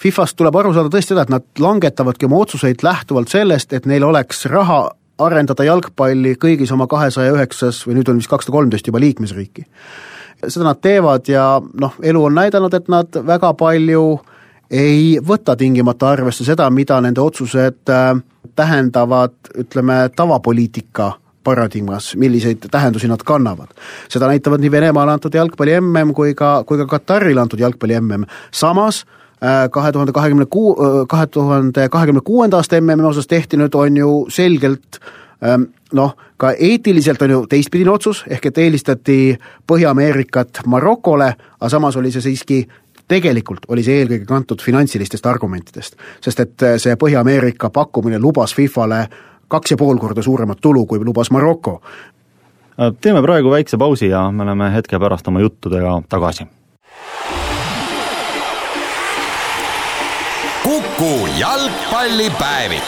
Fifast 0.00 0.36
tuleb 0.36 0.56
aru 0.56 0.74
saada 0.76 0.92
tõesti 0.92 1.14
seda, 1.14 1.24
et 1.24 1.32
nad 1.32 1.44
langetavadki 1.60 2.28
oma 2.28 2.40
otsuseid 2.44 2.84
lähtuvalt 2.84 3.32
sellest, 3.32 3.72
et 3.72 3.86
neil 3.88 4.04
oleks 4.04 4.44
raha 4.52 4.86
arendada 5.18 5.64
jalgpalli 5.64 6.34
kõigis 6.40 6.72
oma 6.72 6.86
kahesaja 6.90 7.32
üheksas 7.34 7.82
või 7.86 7.98
nüüd 7.98 8.10
on 8.12 8.20
vist 8.20 8.30
kakssada 8.30 8.54
kolmteist 8.56 8.86
juba 8.86 9.00
liikmesriiki. 9.00 9.66
seda 10.48 10.64
nad 10.64 10.80
teevad 10.80 11.28
ja 11.28 11.60
noh, 11.80 11.94
elu 12.02 12.24
on 12.24 12.34
näidanud, 12.34 12.74
et 12.74 12.88
nad 12.88 13.20
väga 13.26 13.52
palju 13.54 14.20
ei 14.70 15.18
võta 15.22 15.56
tingimata 15.56 16.10
arvesse 16.10 16.44
seda, 16.44 16.70
mida 16.70 17.00
nende 17.00 17.20
otsused 17.20 17.88
äh, 17.88 18.18
tähendavad, 18.56 19.34
ütleme, 19.54 20.10
tavapoliitika 20.16 21.12
paradigmas, 21.46 22.16
milliseid 22.16 22.66
tähendusi 22.70 23.08
nad 23.08 23.22
kannavad. 23.24 23.70
seda 24.08 24.26
näitavad 24.26 24.60
nii 24.60 24.70
Venemaale 24.70 25.12
antud 25.12 25.34
jalgpalli 25.34 25.80
MM 25.80 26.14
kui 26.14 26.34
ka, 26.34 26.64
kui 26.66 26.78
ka 26.78 26.86
Katarile 26.86 27.40
antud 27.40 27.62
jalgpalli 27.62 28.00
MM. 28.00 28.26
samas 28.50 29.04
kahe 29.70 29.92
tuhande 29.92 30.12
kahekümne 30.12 30.46
kuu, 30.50 30.72
äh, 30.72 31.06
kahe 31.08 31.26
tuhande 31.26 31.88
kahekümne 31.88 32.20
kuuenda 32.24 32.56
aasta 32.56 32.80
MM-i 32.80 33.04
osas 33.04 33.26
tehti 33.26 33.56
nüüd, 33.56 33.74
on 33.74 33.96
ju 33.96 34.26
selgelt 34.32 35.00
ähm, 35.44 35.68
noh, 35.92 36.16
ka 36.36 36.52
eetiliselt 36.52 37.22
on 37.22 37.30
ju 37.30 37.42
teistpidine 37.46 37.90
otsus, 37.90 38.24
ehk 38.28 38.46
et 38.46 38.58
eelistati 38.58 39.36
Põhja-Ameerikat 39.68 40.64
Marokole, 40.66 41.34
aga 41.60 41.68
samas 41.68 41.96
oli 41.96 42.10
see 42.10 42.24
siiski 42.24 42.64
tegelikult 43.08 43.68
oli 43.68 43.84
see 43.86 44.00
eelkõige 44.00 44.26
kantud 44.26 44.62
finantsilistest 44.64 45.26
argumentidest, 45.26 46.00
sest 46.24 46.40
et 46.40 46.62
äh, 46.66 46.76
see 46.82 46.96
Põhja-Ameerika 46.96 47.70
pakkumine 47.70 48.18
lubas 48.18 48.56
Fifale 48.56 49.06
kaks 49.48 49.76
ja 49.76 49.76
pool 49.76 50.00
korda 50.00 50.22
suuremat 50.22 50.60
tulu, 50.60 50.86
kui 50.86 51.04
lubas 51.04 51.30
Maroko. 51.30 51.80
teeme 53.00 53.22
praegu 53.22 53.50
väikse 53.50 53.76
pausi 53.76 54.08
ja 54.08 54.30
me 54.30 54.42
oleme 54.42 54.72
hetke 54.72 54.98
pärast 54.98 55.28
oma 55.28 55.40
juttudega 55.40 56.00
tagasi 56.08 56.46
Kuku 60.98 61.28
jalgpallipäevik. 61.38 62.82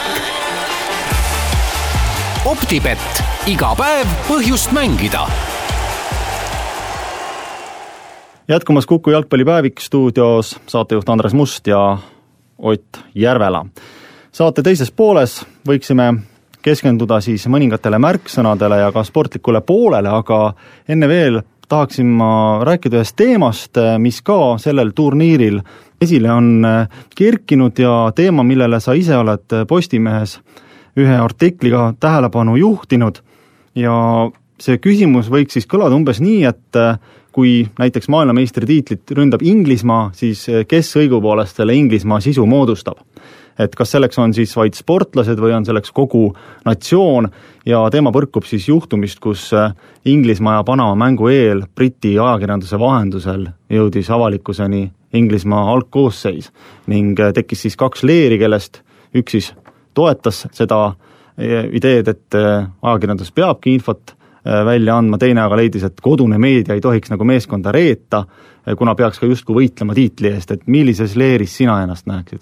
optibett, 2.45 3.23
iga 3.45 3.75
päev 3.77 4.07
põhjust 4.27 4.71
mängida. 4.71 5.27
jätkumas 8.47 8.85
Kuku 8.85 9.09
jalgpallipäevik 9.09 9.79
stuudios 9.79 10.59
saatejuht 10.67 11.09
Andres 11.09 11.33
Must 11.33 11.67
ja 11.67 11.97
Ott 12.57 12.97
Järvela. 13.15 13.65
saate 14.31 14.61
teises 14.61 14.91
pooles 14.91 15.45
võiksime 15.67 16.13
keskenduda 16.61 17.21
siis 17.21 17.47
mõningatele 17.47 17.99
märksõnadele 17.99 18.79
ja 18.79 18.91
ka 18.91 19.03
sportlikule 19.03 19.61
poolele, 19.61 20.09
aga 20.09 20.53
enne 20.87 21.07
veel 21.07 21.41
tahaksin 21.69 22.05
ma 22.05 22.59
rääkida 22.65 22.97
ühest 22.97 23.15
teemast, 23.15 23.77
mis 23.97 24.21
ka 24.21 24.57
sellel 24.57 24.91
turniiril 24.95 25.61
esile 26.01 26.31
on 26.31 26.65
äh, 26.65 26.87
kerkinud 27.15 27.79
ja 27.79 28.11
teema, 28.15 28.43
millele 28.43 28.79
sa 28.79 28.95
ise 28.97 29.17
oled 29.17 29.55
äh, 29.55 29.65
Postimehes 29.67 30.39
ühe 30.99 31.15
artikliga 31.19 31.93
tähelepanu 31.99 32.57
juhtinud 32.59 33.21
ja 33.77 33.95
see 34.59 34.79
küsimus 34.83 35.29
võiks 35.31 35.55
siis 35.55 35.67
kõlada 35.69 35.95
umbes 35.95 36.21
nii, 36.23 36.43
et 36.49 36.79
äh, 36.79 36.97
kui 37.35 37.61
näiteks 37.79 38.09
maailmameistritiitlit 38.09 39.11
ründab 39.15 39.43
Inglismaa, 39.45 40.09
siis 40.17 40.47
kes 40.67 40.89
õigupoolest 40.97 41.59
selle 41.59 41.75
Inglismaa 41.77 42.23
sisu 42.23 42.47
moodustab? 42.49 43.05
et 43.59 43.73
kas 43.75 43.91
selleks 43.91 44.15
on 44.23 44.31
siis 44.31 44.53
vaid 44.55 44.77
sportlased 44.77 45.35
või 45.43 45.51
on 45.51 45.65
selleks 45.67 45.91
kogu 45.91 46.29
natsioon 46.63 47.25
ja 47.67 47.81
teema 47.91 48.13
põrkub 48.15 48.45
siis 48.47 48.69
juhtumist, 48.69 49.19
kus 49.19 49.49
Inglismaa 50.07 50.61
ja 50.61 50.63
Panama 50.63 50.95
mängu 50.95 51.27
eel 51.27 51.65
Briti 51.75 52.13
ajakirjanduse 52.15 52.79
vahendusel 52.79 53.49
jõudis 53.67 54.07
avalikkuseni 54.15 54.85
Inglismaa 55.13 55.71
algkoosseis 55.73 56.51
ning 56.87 57.19
äh, 57.19 57.33
tekkis 57.33 57.65
siis 57.65 57.77
kaks 57.79 58.03
leeri, 58.05 58.37
kellest 58.41 58.81
üks 59.17 59.35
siis 59.37 59.49
toetas 59.97 60.45
seda 60.53 60.85
äh, 60.85 61.65
ideed, 61.73 62.11
et 62.11 62.37
äh, 62.37 62.69
ajakirjandus 62.81 63.33
peabki 63.35 63.77
infot 63.79 64.15
välja 64.65 64.95
andma, 64.97 65.17
teine 65.19 65.41
aga 65.43 65.57
leidis, 65.59 65.83
et 65.83 65.97
kodune 66.01 66.37
meedia 66.39 66.73
ei 66.73 66.81
tohiks 66.81 67.11
nagu 67.11 67.25
meeskonda 67.27 67.73
reeta, 67.75 68.21
kuna 68.79 68.93
peaks 68.95 69.19
ka 69.19 69.27
justkui 69.27 69.57
võitlema 69.57 69.93
tiitli 69.93 70.31
eest, 70.31 70.53
et 70.55 70.63
millises 70.71 71.17
leeris 71.19 71.57
sina 71.59 71.75
ennast 71.83 72.07
näeksid? 72.09 72.39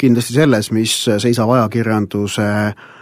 kindlasti 0.00 0.34
selles, 0.34 0.70
mis 0.74 0.94
seisab 1.20 1.52
ajakirjanduse 1.54 2.48
äh, 2.48 2.93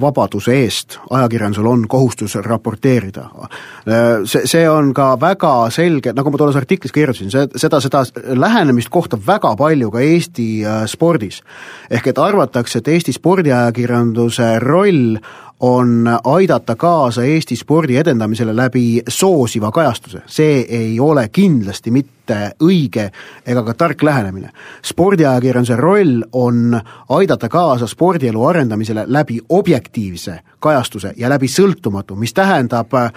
vabaduse 0.00 0.54
eest, 0.64 0.98
ajakirjandusel 1.10 1.66
on 1.66 1.84
kohustus 1.88 2.34
raporteerida. 2.34 3.28
Äh, 3.30 4.24
see, 4.24 4.46
see 4.50 4.64
on 4.70 4.92
ka 4.96 5.14
väga 5.20 5.52
selge, 5.74 6.14
nagu 6.16 6.32
ma 6.32 6.40
tolles 6.40 6.56
artiklis 6.58 6.94
kirjutasin, 6.94 7.30
see, 7.30 7.46
seda, 7.60 7.80
seda 7.84 8.04
lähenemist 8.40 8.90
kohtab 8.92 9.22
väga 9.26 9.54
palju 9.60 9.90
ka 9.94 10.02
Eesti 10.04 10.48
äh, 10.64 10.82
spordis. 10.90 11.42
ehk 11.90 12.06
et 12.10 12.18
arvatakse, 12.18 12.78
et 12.78 12.88
Eesti 12.88 13.12
spordiajakirjanduse 13.12 14.58
roll 14.64 15.18
on 15.60 16.08
aidata 16.24 16.76
kaasa 16.76 17.24
Eesti 17.24 17.56
spordi 17.56 17.96
edendamisele 17.96 18.56
läbi 18.56 19.02
soosiva 19.08 19.70
kajastuse. 19.70 20.22
see 20.26 20.66
ei 20.68 21.00
ole 21.00 21.28
kindlasti 21.28 21.90
mitte 21.90 22.50
õige 22.62 23.10
ega 23.46 23.62
ka 23.62 23.74
tark 23.74 24.02
lähenemine. 24.02 24.50
spordiajakirjanduse 24.82 25.76
roll 25.76 26.22
on 26.32 26.80
aidata 27.08 27.48
kaasa 27.48 27.86
spordielu 27.86 28.46
arendamisele 28.46 29.04
läbi 29.06 29.40
objektiivse 29.48 30.38
kajastuse 30.60 31.12
ja 31.16 31.28
läbi 31.28 31.46
sõltumatu, 31.46 32.16
mis 32.16 32.34
tähendab 32.34 32.94
äh, 32.94 33.12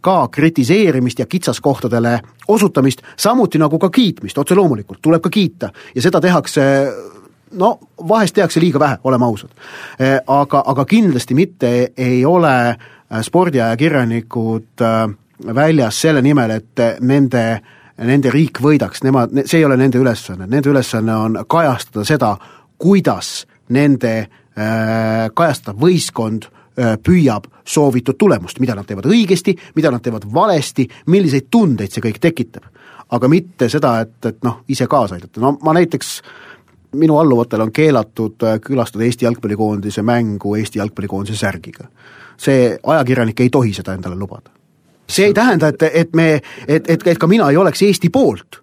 ka 0.00 0.28
kritiseerimist 0.28 1.18
ja 1.18 1.26
kitsaskohtadele 1.26 2.20
osutamist, 2.48 3.02
samuti 3.16 3.58
nagu 3.58 3.78
ka 3.78 3.90
kiitmist, 3.90 4.38
otse 4.38 4.54
loomulikult, 4.54 4.98
tuleb 5.02 5.22
ka 5.22 5.30
kiita 5.30 5.70
ja 5.94 6.02
seda 6.02 6.20
tehakse 6.20 6.62
no 7.58 7.78
vahest 8.08 8.34
tehakse 8.34 8.60
liiga 8.60 8.78
vähe, 8.78 8.98
oleme 9.04 9.24
ausad. 9.24 9.50
Aga, 10.26 10.62
aga 10.66 10.84
kindlasti 10.84 11.34
mitte 11.34 11.70
ei 11.96 12.24
ole 12.24 12.76
spordiajakirjanikud 13.22 14.84
väljas 15.54 16.00
selle 16.00 16.22
nimel, 16.22 16.50
et 16.50 16.82
nende 17.00 17.44
nende 18.06 18.30
riik 18.32 18.60
võidaks, 18.62 19.02
nemad, 19.04 19.42
see 19.44 19.60
ei 19.60 19.66
ole 19.66 19.76
nende 19.80 20.00
ülesanne, 20.00 20.46
nende 20.48 20.70
ülesanne 20.72 21.16
on 21.16 21.38
kajastada 21.50 22.04
seda, 22.08 22.30
kuidas 22.80 23.44
nende 23.76 24.14
äh, 24.20 25.26
kajastatav 25.36 25.80
võistkond 25.80 26.46
äh, 26.48 26.96
püüab 27.04 27.50
soovitud 27.68 28.18
tulemust, 28.18 28.60
mida 28.62 28.76
nad 28.78 28.88
teevad 28.88 29.08
õigesti, 29.10 29.54
mida 29.76 29.92
nad 29.92 30.04
teevad 30.04 30.26
valesti, 30.32 30.86
milliseid 31.12 31.50
tundeid 31.50 31.92
see 31.92 32.04
kõik 32.08 32.22
tekitab. 32.22 32.70
aga 33.10 33.28
mitte 33.28 33.66
seda, 33.68 34.00
et, 34.00 34.26
et 34.26 34.44
noh, 34.46 34.60
ise 34.70 34.86
kaasa 34.86 35.16
aidata, 35.16 35.40
no 35.42 35.56
ma 35.66 35.74
näiteks 35.74 36.20
minu 36.92 37.18
alluvatel 37.18 37.60
on 37.60 37.72
keelatud 37.72 38.42
äh, 38.42 38.60
külastada 38.60 39.04
Eesti 39.04 39.24
jalgpallikoondise 39.24 40.02
mängu 40.02 40.54
Eesti 40.54 40.78
jalgpallikoondise 40.78 41.36
särgiga. 41.36 41.88
see 42.40 42.78
ajakirjanik 42.82 43.40
ei 43.40 43.50
tohi 43.50 43.72
seda 43.76 43.94
endale 43.94 44.16
lubada. 44.16 44.50
see 45.08 45.26
ei 45.26 45.34
tähenda, 45.34 45.68
et, 45.68 45.82
et 45.82 46.14
me, 46.14 46.40
et, 46.68 46.90
et, 46.90 47.06
et 47.06 47.18
ka 47.18 47.26
mina 47.26 47.50
ei 47.50 47.56
oleks 47.56 47.82
Eesti 47.82 48.10
poolt, 48.10 48.62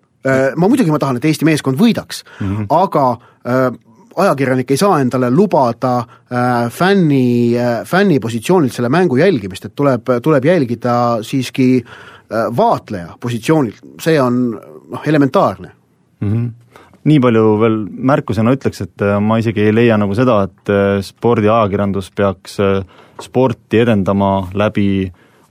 ma 0.56 0.68
muidugi 0.68 0.92
ma 0.92 1.00
tahan, 1.00 1.18
et 1.18 1.26
Eesti 1.26 1.46
meeskond 1.46 1.78
võidaks 1.80 2.24
mm, 2.40 2.56
-hmm. 2.56 2.66
aga 2.70 3.18
äh, 3.48 3.72
ajakirjanik 4.18 4.72
ei 4.72 4.78
saa 4.78 5.00
endale 5.02 5.30
lubada 5.32 5.98
äh, 5.98 6.72
fänni 6.74 7.56
äh,, 7.58 7.86
fänni 7.86 8.20
positsioonilt 8.20 8.74
selle 8.74 8.90
mängu 8.90 9.18
jälgimist, 9.18 9.66
et 9.66 9.76
tuleb, 9.76 10.10
tuleb 10.24 10.46
jälgida 10.46 11.18
siiski 11.22 11.84
äh, 11.84 12.58
vaatleja 12.58 13.18
positsioonilt, 13.20 13.82
see 14.02 14.22
on 14.22 14.50
noh, 14.90 15.02
elementaarne 15.06 15.72
mm. 16.20 16.34
-hmm 16.34 16.67
nii 17.08 17.20
palju 17.24 17.44
veel 17.62 17.78
märkusena 18.12 18.54
ütleks, 18.56 18.82
et 18.84 19.04
äh, 19.06 19.18
ma 19.24 19.40
isegi 19.42 19.64
ei 19.68 19.76
leia 19.76 19.98
nagu 20.00 20.16
seda, 20.18 20.42
et 20.48 20.72
äh, 20.74 21.00
spordiajakirjandus 21.06 22.12
peaks 22.16 22.60
äh, 22.64 22.82
sporti 23.24 23.82
edendama 23.84 24.50
läbi 24.58 25.08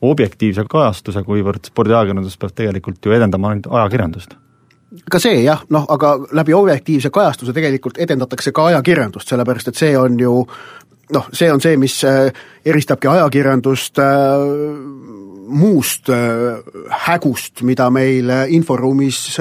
objektiivse 0.07 0.67
kajastuse, 0.71 1.25
kuivõrd 1.27 1.71
spordiajakirjandus 1.71 2.37
peab 2.41 2.57
tegelikult 2.57 3.01
ju 3.05 3.17
edendama 3.17 3.53
ainult 3.53 3.71
ajakirjandust. 3.73 4.37
Ka 5.11 5.19
see 5.21 5.41
jah, 5.43 5.65
noh 5.73 5.89
aga 5.93 6.15
läbi 6.37 6.55
objektiivse 6.57 7.11
kajastuse 7.13 7.55
tegelikult 7.57 7.99
edendatakse 8.01 8.53
ka 8.55 8.69
ajakirjandust, 8.71 9.29
sellepärast 9.33 9.73
et 9.73 9.81
see 9.81 9.97
on 9.99 10.21
ju 10.21 10.35
noh, 11.17 11.29
see 11.33 11.49
on 11.53 11.63
see, 11.63 11.77
mis 11.81 11.97
eristabki 12.05 13.09
ajakirjandust 13.11 14.03
äh, 14.03 15.16
muust 15.47 16.11
äh, 16.11 16.61
hägust, 17.07 17.63
mida 17.63 17.91
meil 17.91 18.31
inforuumis 18.49 19.39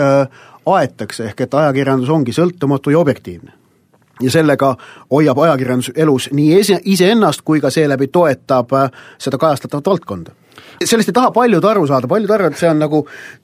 aetakse, 0.65 1.29
ehk 1.29 1.45
et 1.45 1.53
ajakirjandus 1.53 2.09
ongi 2.09 2.33
sõltumatu 2.33 2.93
ja 2.93 2.99
objektiivne. 2.99 3.51
ja 4.21 4.31
sellega 4.31 4.77
hoiab 5.11 5.39
ajakirjandus 5.43 5.91
elus 5.95 6.29
nii 6.31 6.59
ise, 6.59 6.79
iseennast 6.83 7.41
kui 7.41 7.59
ka 7.61 7.69
seeläbi 7.69 8.07
toetab 8.07 8.71
seda 9.19 9.37
kajastatavat 9.37 9.87
valdkonda 9.87 10.31
sellest 10.83 11.09
ei 11.09 11.15
taha 11.15 11.31
paljud 11.31 11.65
aru 11.65 11.87
saada, 11.87 12.07
paljud 12.07 12.31
arvavad, 12.31 12.55
et 12.55 12.59
see 12.59 12.69
on 12.69 12.79
nagu 12.79 13.01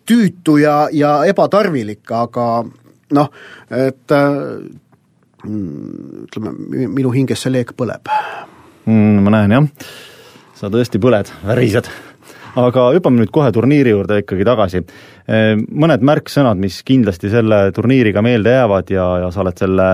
tüütu 0.07 0.57
ja, 0.61 0.75
ja 0.93 1.13
ebatarvilik, 1.29 2.03
aga 2.15 2.47
noh, 3.15 3.31
et 3.75 4.15
äh, 4.15 4.37
ütleme, 5.47 6.53
minu 6.91 7.11
hinges 7.15 7.45
see 7.45 7.53
leek 7.53 7.73
põleb 7.77 8.07
mm,. 8.85 9.21
ma 9.25 9.35
näen 9.37 9.55
jah, 9.57 9.69
sa 10.59 10.69
tõesti 10.73 11.01
põled, 11.01 11.31
värised. 11.47 11.89
Aga 12.59 12.87
hüppame 12.95 13.21
nüüd 13.21 13.31
kohe 13.33 13.51
turniiri 13.53 13.93
juurde 13.93 14.19
ikkagi 14.23 14.45
tagasi. 14.47 14.83
Äh, 15.31 15.53
mõned 15.55 16.03
märksõnad, 16.07 16.59
mis 16.61 16.81
kindlasti 16.87 17.31
selle 17.31 17.63
turniiriga 17.75 18.23
meelde 18.25 18.55
jäävad 18.57 18.91
ja, 18.93 19.07
ja 19.25 19.31
sa 19.31 19.43
oled 19.45 19.59
selle 19.61 19.89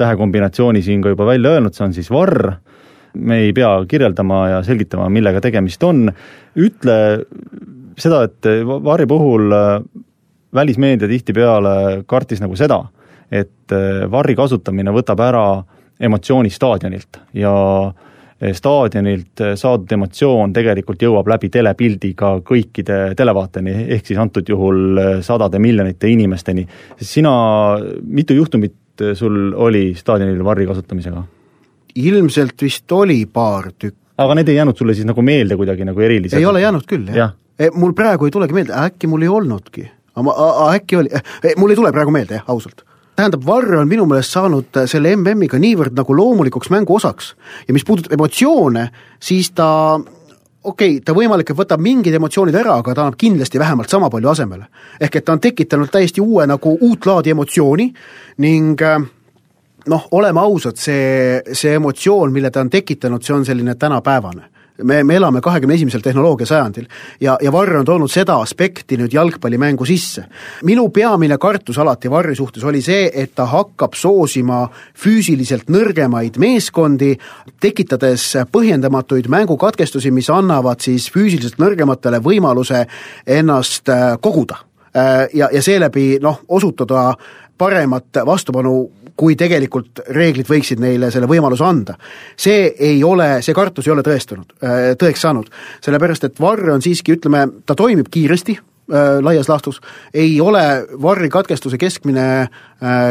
tähekombinatsiooni 0.00 0.82
siin 0.82 1.02
ka 1.04 1.12
juba 1.12 1.28
välja 1.28 1.56
öelnud, 1.56 1.76
see 1.76 1.86
on 1.86 1.96
siis 1.96 2.08
varr, 2.12 2.54
me 3.14 3.42
ei 3.46 3.52
pea 3.54 3.74
kirjeldama 3.88 4.46
ja 4.54 4.62
selgitama, 4.66 5.10
millega 5.12 5.42
tegemist 5.44 5.82
on, 5.84 6.06
ütle 6.56 6.96
seda, 8.00 8.22
et 8.24 8.48
Varri 8.66 9.06
puhul 9.06 9.52
äh, 9.52 9.74
välismeedia 10.54 11.10
tihtipeale 11.10 11.74
kartis 12.08 12.40
nagu 12.42 12.56
seda, 12.58 12.80
et 13.30 13.74
äh, 13.76 14.06
Varri 14.10 14.34
kasutamine 14.38 14.94
võtab 14.96 15.20
ära 15.22 15.44
emotsiooni 16.02 16.50
staadionilt 16.50 17.20
ja 17.36 17.52
äh, 17.92 18.08
staadionilt 18.50 19.42
saadud 19.58 19.92
emotsioon 19.94 20.52
tegelikult 20.52 21.02
jõuab 21.02 21.28
läbi 21.30 21.50
telepildi 21.52 22.12
ka 22.18 22.34
kõikide 22.46 23.14
televaateni, 23.18 23.74
ehk 23.94 24.08
siis 24.10 24.18
antud 24.18 24.48
juhul 24.48 24.98
sadade 25.22 25.60
miljonite 25.62 26.10
inimesteni. 26.10 26.66
sina, 27.00 27.32
mitu 28.02 28.34
juhtumit 28.34 29.04
sul 29.14 29.52
oli 29.54 29.94
staadionil 29.94 30.44
Varri 30.44 30.66
kasutamisega? 30.66 31.24
ilmselt 31.94 32.62
vist 32.62 32.92
oli 32.92 33.26
paar 33.26 33.72
tükki. 33.78 33.98
aga 34.18 34.34
need 34.34 34.48
ei 34.48 34.56
jäänud 34.56 34.76
sulle 34.76 34.94
siis 34.94 35.06
nagu 35.06 35.22
meelde 35.22 35.56
kuidagi 35.56 35.84
nagu 35.84 36.00
erilised? 36.00 36.38
ei 36.38 36.46
ole 36.46 36.60
jäänud 36.60 36.86
küll, 36.88 37.08
jah 37.08 37.34
ja. 37.58 37.66
ja.. 37.66 37.72
mul 37.74 37.92
praegu 37.92 38.26
ei 38.26 38.34
tulegi 38.34 38.56
meelde, 38.56 38.74
äkki 38.86 39.06
mul 39.06 39.22
ei 39.22 39.28
olnudki. 39.28 39.90
aga 40.16 40.72
äkki 40.72 40.96
oli, 40.96 41.22
mul 41.56 41.74
ei 41.74 41.76
tule 41.76 41.92
praegu 41.92 42.14
meelde 42.14 42.40
jah, 42.40 42.48
ausalt 42.48 42.84
tähendab, 43.16 43.44
Varr 43.46 43.76
on 43.82 43.88
minu 43.88 44.06
meelest 44.08 44.34
saanud 44.34 44.82
selle 44.90 45.14
MM-iga 45.16 45.60
niivõrd 45.60 45.96
nagu 45.96 46.16
loomulikuks 46.16 46.70
mängu 46.72 46.96
osaks 46.96 47.34
ja 47.68 47.74
mis 47.76 47.84
puudutab 47.84 48.14
emotsioone, 48.16 48.86
siis 49.20 49.50
ta 49.56 49.68
okei 49.98 50.96
okay,, 50.96 51.00
ta 51.04 51.14
võimalik, 51.16 51.50
et 51.50 51.58
võtab 51.58 51.82
mingid 51.82 52.14
emotsioonid 52.14 52.56
ära, 52.56 52.78
aga 52.80 52.94
ta 52.94 53.04
annab 53.06 53.18
kindlasti 53.20 53.60
vähemalt 53.60 53.90
sama 53.90 54.10
palju 54.10 54.30
asemele. 54.32 54.66
ehk 55.00 55.16
et 55.16 55.24
ta 55.24 55.32
on 55.32 55.40
tekitanud 55.40 55.90
täiesti 55.90 56.20
uue 56.20 56.46
nagu 56.46 56.76
uut 56.80 57.06
laadi 57.06 57.30
emotsiooni 57.30 57.92
ning 58.38 58.82
äh, 58.82 58.98
noh, 59.86 60.08
oleme 60.10 60.40
ausad, 60.40 60.76
see, 60.76 61.42
see 61.52 61.74
emotsioon, 61.74 62.32
mille 62.32 62.50
ta 62.50 62.60
on 62.60 62.70
tekitanud, 62.70 63.22
see 63.22 63.34
on 63.34 63.44
selline 63.44 63.74
tänapäevane 63.74 64.51
me, 64.84 65.02
me 65.04 65.16
elame 65.16 65.40
kahekümne 65.40 65.74
esimesel 65.74 66.00
tehnoloogiasajandil 66.04 66.86
ja, 67.20 67.36
ja 67.42 67.52
Varr 67.52 67.76
on 67.80 67.86
toonud 67.88 68.10
seda 68.10 68.38
aspekti 68.42 68.96
nüüd 69.00 69.12
jalgpallimängu 69.14 69.86
sisse. 69.88 70.24
minu 70.62 70.88
peamine 70.88 71.38
kartus 71.38 71.78
alati 71.78 72.10
Varri 72.10 72.36
suhtes 72.36 72.64
oli 72.64 72.82
see, 72.82 73.10
et 73.14 73.34
ta 73.34 73.46
hakkab 73.50 73.94
soosima 73.94 74.64
füüsiliselt 74.94 75.70
nõrgemaid 75.72 76.38
meeskondi, 76.38 77.14
tekitades 77.60 78.26
põhjendamatuid 78.52 79.28
mängukatkestusi, 79.32 80.10
mis 80.10 80.30
annavad 80.30 80.82
siis 80.84 81.08
füüsiliselt 81.12 81.60
nõrgematele 81.62 82.22
võimaluse 82.22 82.86
ennast 83.26 83.88
äh, 83.88 84.16
koguda. 84.20 84.62
Äh, 84.96 85.28
ja, 85.34 85.48
ja 85.52 85.62
seeläbi 85.62 86.18
noh, 86.20 86.42
osutuda 86.48 87.12
paremat 87.58 88.22
vastupanu 88.26 88.90
kui 89.18 89.36
tegelikult 89.38 90.02
reeglid 90.14 90.48
võiksid 90.48 90.80
neile 90.82 91.10
selle 91.12 91.28
võimaluse 91.30 91.64
anda. 91.66 91.96
see 92.36 92.72
ei 92.78 93.02
ole, 93.04 93.42
see 93.42 93.54
kartus 93.54 93.86
ei 93.86 93.92
ole 93.92 94.02
tõestunud, 94.06 94.56
äh, 94.62 94.92
tõeks 94.98 95.24
saanud, 95.26 95.48
sellepärast 95.84 96.24
et 96.28 96.40
Varr 96.40 96.72
on 96.72 96.82
siiski, 96.82 97.16
ütleme, 97.18 97.46
ta 97.66 97.76
toimib 97.78 98.08
kiiresti, 98.10 98.56
äh, 98.56 99.20
laias 99.22 99.48
laastus, 99.48 99.80
ei 100.14 100.40
ole 100.40 100.86
Varri 101.02 101.28
katkestuse 101.28 101.78
keskmine 101.78 102.26
äh, 102.40 102.48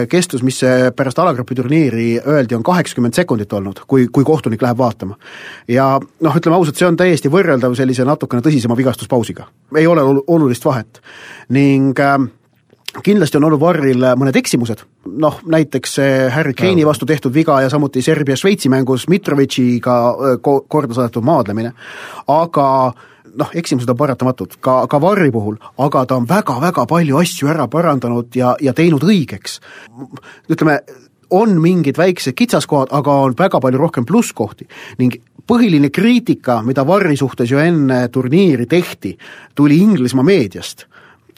kestus, 0.09 0.43
mis 0.43 0.59
pärast 0.95 1.19
alagrupi 1.19 1.55
turniiri 1.55 2.09
öeldi, 2.25 2.57
on 2.57 2.65
kaheksakümmend 2.65 3.17
sekundit 3.17 3.53
olnud, 3.53 3.85
kui, 3.87 4.07
kui 4.11 4.25
kohtunik 4.27 4.61
läheb 4.61 4.77
vaatama. 4.77 5.17
ja 5.67 5.99
noh, 5.99 6.35
ütleme 6.35 6.57
ausalt, 6.57 6.81
see 6.81 6.89
on 6.89 6.97
täiesti 6.97 7.29
võrreldav 7.31 7.77
sellise 7.77 8.05
natukene 8.07 8.41
tõsisema 8.41 8.77
vigastuspausiga. 8.77 9.47
ei 9.77 9.87
ole 9.87 10.23
olulist 10.27 10.65
vahet. 10.65 11.01
ning 11.49 11.99
äh, 11.99 12.17
kindlasti 12.99 13.39
on 13.39 13.47
olnud 13.47 13.61
Varril 13.61 14.03
mõned 14.19 14.35
eksimused, 14.35 14.83
noh 15.21 15.39
näiteks 15.47 15.95
see 15.99 16.17
Harry 16.33 16.53
Kane'i 16.57 16.85
vastu 16.87 17.07
tehtud 17.07 17.33
viga 17.33 17.61
ja 17.63 17.69
samuti 17.71 18.03
Serbia-Šveitsi 18.03 18.71
mängus 18.71 19.07
Mitrovitšiga 19.11 19.95
ko-, 20.43 20.61
korda 20.67 20.97
saadetud 20.97 21.25
maadlemine, 21.25 21.71
aga 22.27 22.67
noh, 23.39 23.53
eksimused 23.55 23.89
on 23.89 23.99
paratamatud 23.99 24.57
ka, 24.59 24.81
ka 24.91 25.01
Varri 25.01 25.31
puhul, 25.31 25.55
aga 25.79 26.03
ta 26.05 26.19
on 26.19 26.27
väga-väga 26.27 26.85
palju 26.89 27.21
asju 27.21 27.51
ära 27.53 27.69
parandanud 27.71 28.35
ja, 28.35 28.55
ja 28.61 28.75
teinud 28.75 29.07
õigeks. 29.07 29.59
ütleme, 30.51 30.81
on 31.31 31.55
mingid 31.63 31.95
väiksed 31.95 32.35
kitsaskohad, 32.35 32.91
aga 32.91 33.21
on 33.23 33.35
väga 33.39 33.61
palju 33.63 33.79
rohkem 33.79 34.05
plusskohti. 34.05 34.67
Ning 34.99 35.15
põhiline 35.47 35.87
kriitika, 35.89 36.59
mida 36.65 36.83
Varri 36.87 37.15
suhtes 37.17 37.51
ju 37.51 37.61
enne 37.63 38.03
turniiri 38.11 38.67
tehti, 38.67 39.15
tuli 39.55 39.79
Inglismaa 39.79 40.27
meediast 40.27 40.90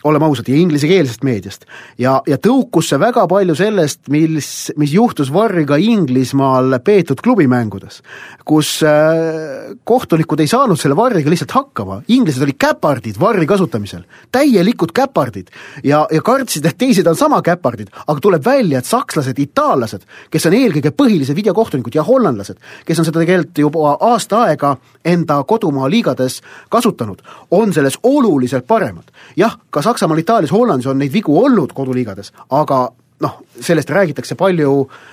oleme 0.04 0.26
ausad, 0.26 0.48
ja 0.48 0.56
inglisekeelsest 0.56 1.24
meediast. 1.24 1.66
ja, 1.98 2.22
ja 2.28 2.38
tõukus 2.38 2.90
see 2.92 3.00
väga 3.00 3.26
palju 3.28 3.56
sellest, 3.56 4.08
mis, 4.14 4.72
mis 4.78 4.94
juhtus 4.94 5.32
Varriga 5.34 5.78
Inglismaal 5.80 6.80
peetud 6.84 7.22
klubimängudes, 7.24 8.02
kus 8.46 8.76
äh, 8.88 9.74
kohtunikud 9.84 10.40
ei 10.44 10.52
saanud 10.52 10.80
selle 10.80 10.96
Varriga 10.96 11.32
lihtsalt 11.32 11.56
hakkama, 11.56 12.02
inglased 12.08 12.44
olid 12.44 12.60
käpardid 12.60 13.20
Varri 13.20 13.48
kasutamisel, 13.48 14.04
täielikud 14.32 14.92
käpardid. 14.96 15.52
ja, 15.84 16.06
ja 16.12 16.22
kartsid, 16.22 16.66
et 16.66 16.78
teised 16.78 17.08
on 17.08 17.16
sama 17.16 17.42
käpardid, 17.42 17.92
aga 18.08 18.20
tuleb 18.20 18.46
välja, 18.46 18.80
et 18.80 18.90
sakslased, 18.90 19.40
itaallased, 19.40 20.08
kes 20.32 20.50
on 20.50 20.58
eelkõige 20.58 20.92
põhilised 20.92 21.36
videokohtunikud 21.36 21.96
ja 21.96 22.04
hollandlased, 22.04 22.60
kes 22.86 23.00
on 23.00 23.08
seda 23.08 23.24
tegelikult 23.24 23.64
juba 23.64 23.96
aasta 24.00 24.44
aega 24.48 24.76
enda 25.06 25.40
kodumaa 25.48 25.90
liigades 25.90 26.42
kasutanud, 26.70 27.22
on 27.52 27.74
selles 27.74 27.98
oluliselt 28.04 28.68
paremad. 28.68 29.12
jah, 29.38 29.58
ka 29.70 29.82
Saksamaal, 29.94 30.24
Itaalias, 30.24 30.52
Hollandis 30.54 30.90
on 30.90 30.98
neid 30.98 31.14
vigu 31.14 31.36
olnud 31.38 31.74
koduliigades, 31.76 32.34
aga 32.50 32.88
noh, 33.24 33.36
sellest 33.62 33.92
räägitakse 33.94 34.36
palju, 34.40 34.72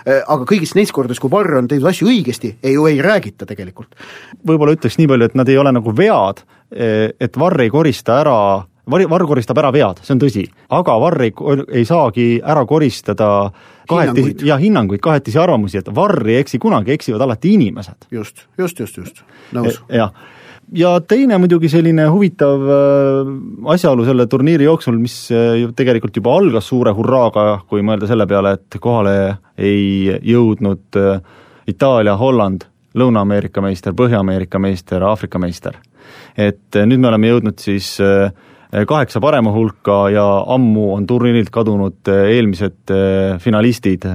aga 0.09 0.47
kõigist 0.49 0.75
neist 0.79 0.95
kordadest, 0.97 1.21
kui 1.23 1.31
Varr 1.33 1.61
on 1.61 1.69
teinud 1.69 1.91
asju 1.91 2.09
õigesti, 2.09 2.55
ei 2.65 2.75
ju 2.79 2.87
ei 2.89 3.03
räägita 3.05 3.47
tegelikult. 3.47 3.93
võib-olla 4.47 4.75
ütleks 4.75 4.97
nii 4.99 5.11
palju, 5.11 5.29
et 5.31 5.37
nad 5.39 5.53
ei 5.53 5.61
ole 5.61 5.75
nagu 5.77 5.95
vead, 5.97 6.43
et 6.73 7.39
Varr 7.39 7.67
ei 7.67 7.71
korista 7.71 8.21
ära 8.23 8.41
Var-, 8.91 9.07
Varr 9.11 9.27
koristab 9.29 9.59
ära 9.61 9.69
vead, 9.75 10.01
see 10.03 10.15
on 10.17 10.23
tõsi, 10.23 10.43
aga 10.75 10.97
Varr 11.03 11.27
ei, 11.27 11.35
ei 11.79 11.85
saagi 11.87 12.27
ära 12.41 12.65
koristada 12.67 13.29
kaheti, 13.91 14.33
ja 14.49 14.57
hinnanguid, 14.59 15.03
kahetisi 15.05 15.39
arvamusi, 15.39 15.79
et 15.79 15.91
Varr 15.95 16.25
ei 16.27 16.41
eksi 16.41 16.59
kunagi, 16.63 16.97
eksivad 16.97 17.23
alati 17.27 17.55
inimesed. 17.59 18.09
just, 18.11 18.47
just, 18.59 18.81
just, 18.81 18.97
just, 18.99 19.23
nõus. 19.55 19.79
E, 19.87 20.01
jah, 20.01 20.11
ja 20.77 20.93
teine 21.01 21.39
muidugi 21.41 21.69
selline 21.73 22.07
huvitav 22.13 22.65
äh, 22.71 23.31
asjaolu 23.75 24.05
selle 24.07 24.27
turniiri 24.31 24.67
jooksul, 24.69 24.99
mis 25.01 25.17
äh, 25.35 25.63
tegelikult 25.77 26.17
juba 26.17 26.37
algas 26.39 26.69
suure 26.71 26.95
hurraaga, 26.97 27.63
kui 27.69 27.85
mõelda 27.87 28.09
selle 28.11 28.27
peale, 28.31 28.55
et 28.59 28.81
kohale 28.81 29.15
ei 29.59 30.19
jõudnud 30.33 31.01
äh, 31.01 31.23
Itaalia, 31.71 32.17
Holland, 32.19 32.67
Lõuna-Ameerika 32.99 33.63
meister, 33.63 33.95
Põhja-Ameerika 33.95 34.59
meister, 34.59 35.05
Aafrika 35.07 35.39
meister. 35.39 35.77
et 36.37 36.75
nüüd 36.87 36.99
me 36.99 37.09
oleme 37.09 37.29
jõudnud 37.31 37.59
siis 37.63 37.93
äh, 38.03 38.33
kaheksa 38.87 39.21
parema 39.21 39.53
hulka 39.53 40.11
ja 40.11 40.25
ammu 40.47 40.93
on 40.95 41.07
turniirilt 41.07 41.51
kadunud 41.51 42.09
eh, 42.09 42.37
eelmised 42.37 42.93
eh, 42.95 43.39
finalistid, 43.43 44.07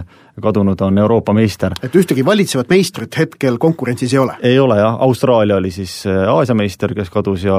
kadunud 0.41 0.81
on 0.81 0.97
Euroopa 0.97 1.33
meister. 1.33 1.75
et 1.83 1.95
ühtegi 1.95 2.25
valitsevat 2.25 2.69
meistrit 2.69 3.17
hetkel 3.17 3.57
konkurentsis 3.57 4.13
ei 4.13 4.19
ole? 4.19 4.37
ei 4.43 4.59
ole 4.59 4.77
jah, 4.79 4.97
Austraalia 5.03 5.59
oli 5.59 5.71
siis 5.71 6.03
Aasia 6.07 6.55
meister, 6.55 6.93
kes 6.95 7.09
kadus 7.09 7.43
ja 7.43 7.55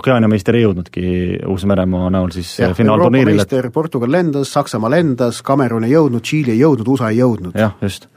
Okeaania 0.00 0.28
meister 0.28 0.56
ei 0.56 0.66
jõudnudki 0.66 1.06
Uus-Meremaa 1.46 2.10
näol 2.12 2.32
siis 2.34 2.56
finaalturniirile. 2.76 3.70
Portugal 3.72 4.12
lendas, 4.12 4.52
Saksamaa 4.52 4.90
lendas, 4.90 5.42
Kamerun 5.42 5.84
ei 5.88 5.96
jõudnud, 5.96 6.24
Tšiili 6.24 6.56
ei 6.56 6.60
jõudnud, 6.64 6.92
USA 6.96 7.12
ei 7.12 7.22
jõudnud. 7.22 7.56
jah, 7.56 7.76
just 7.82 8.08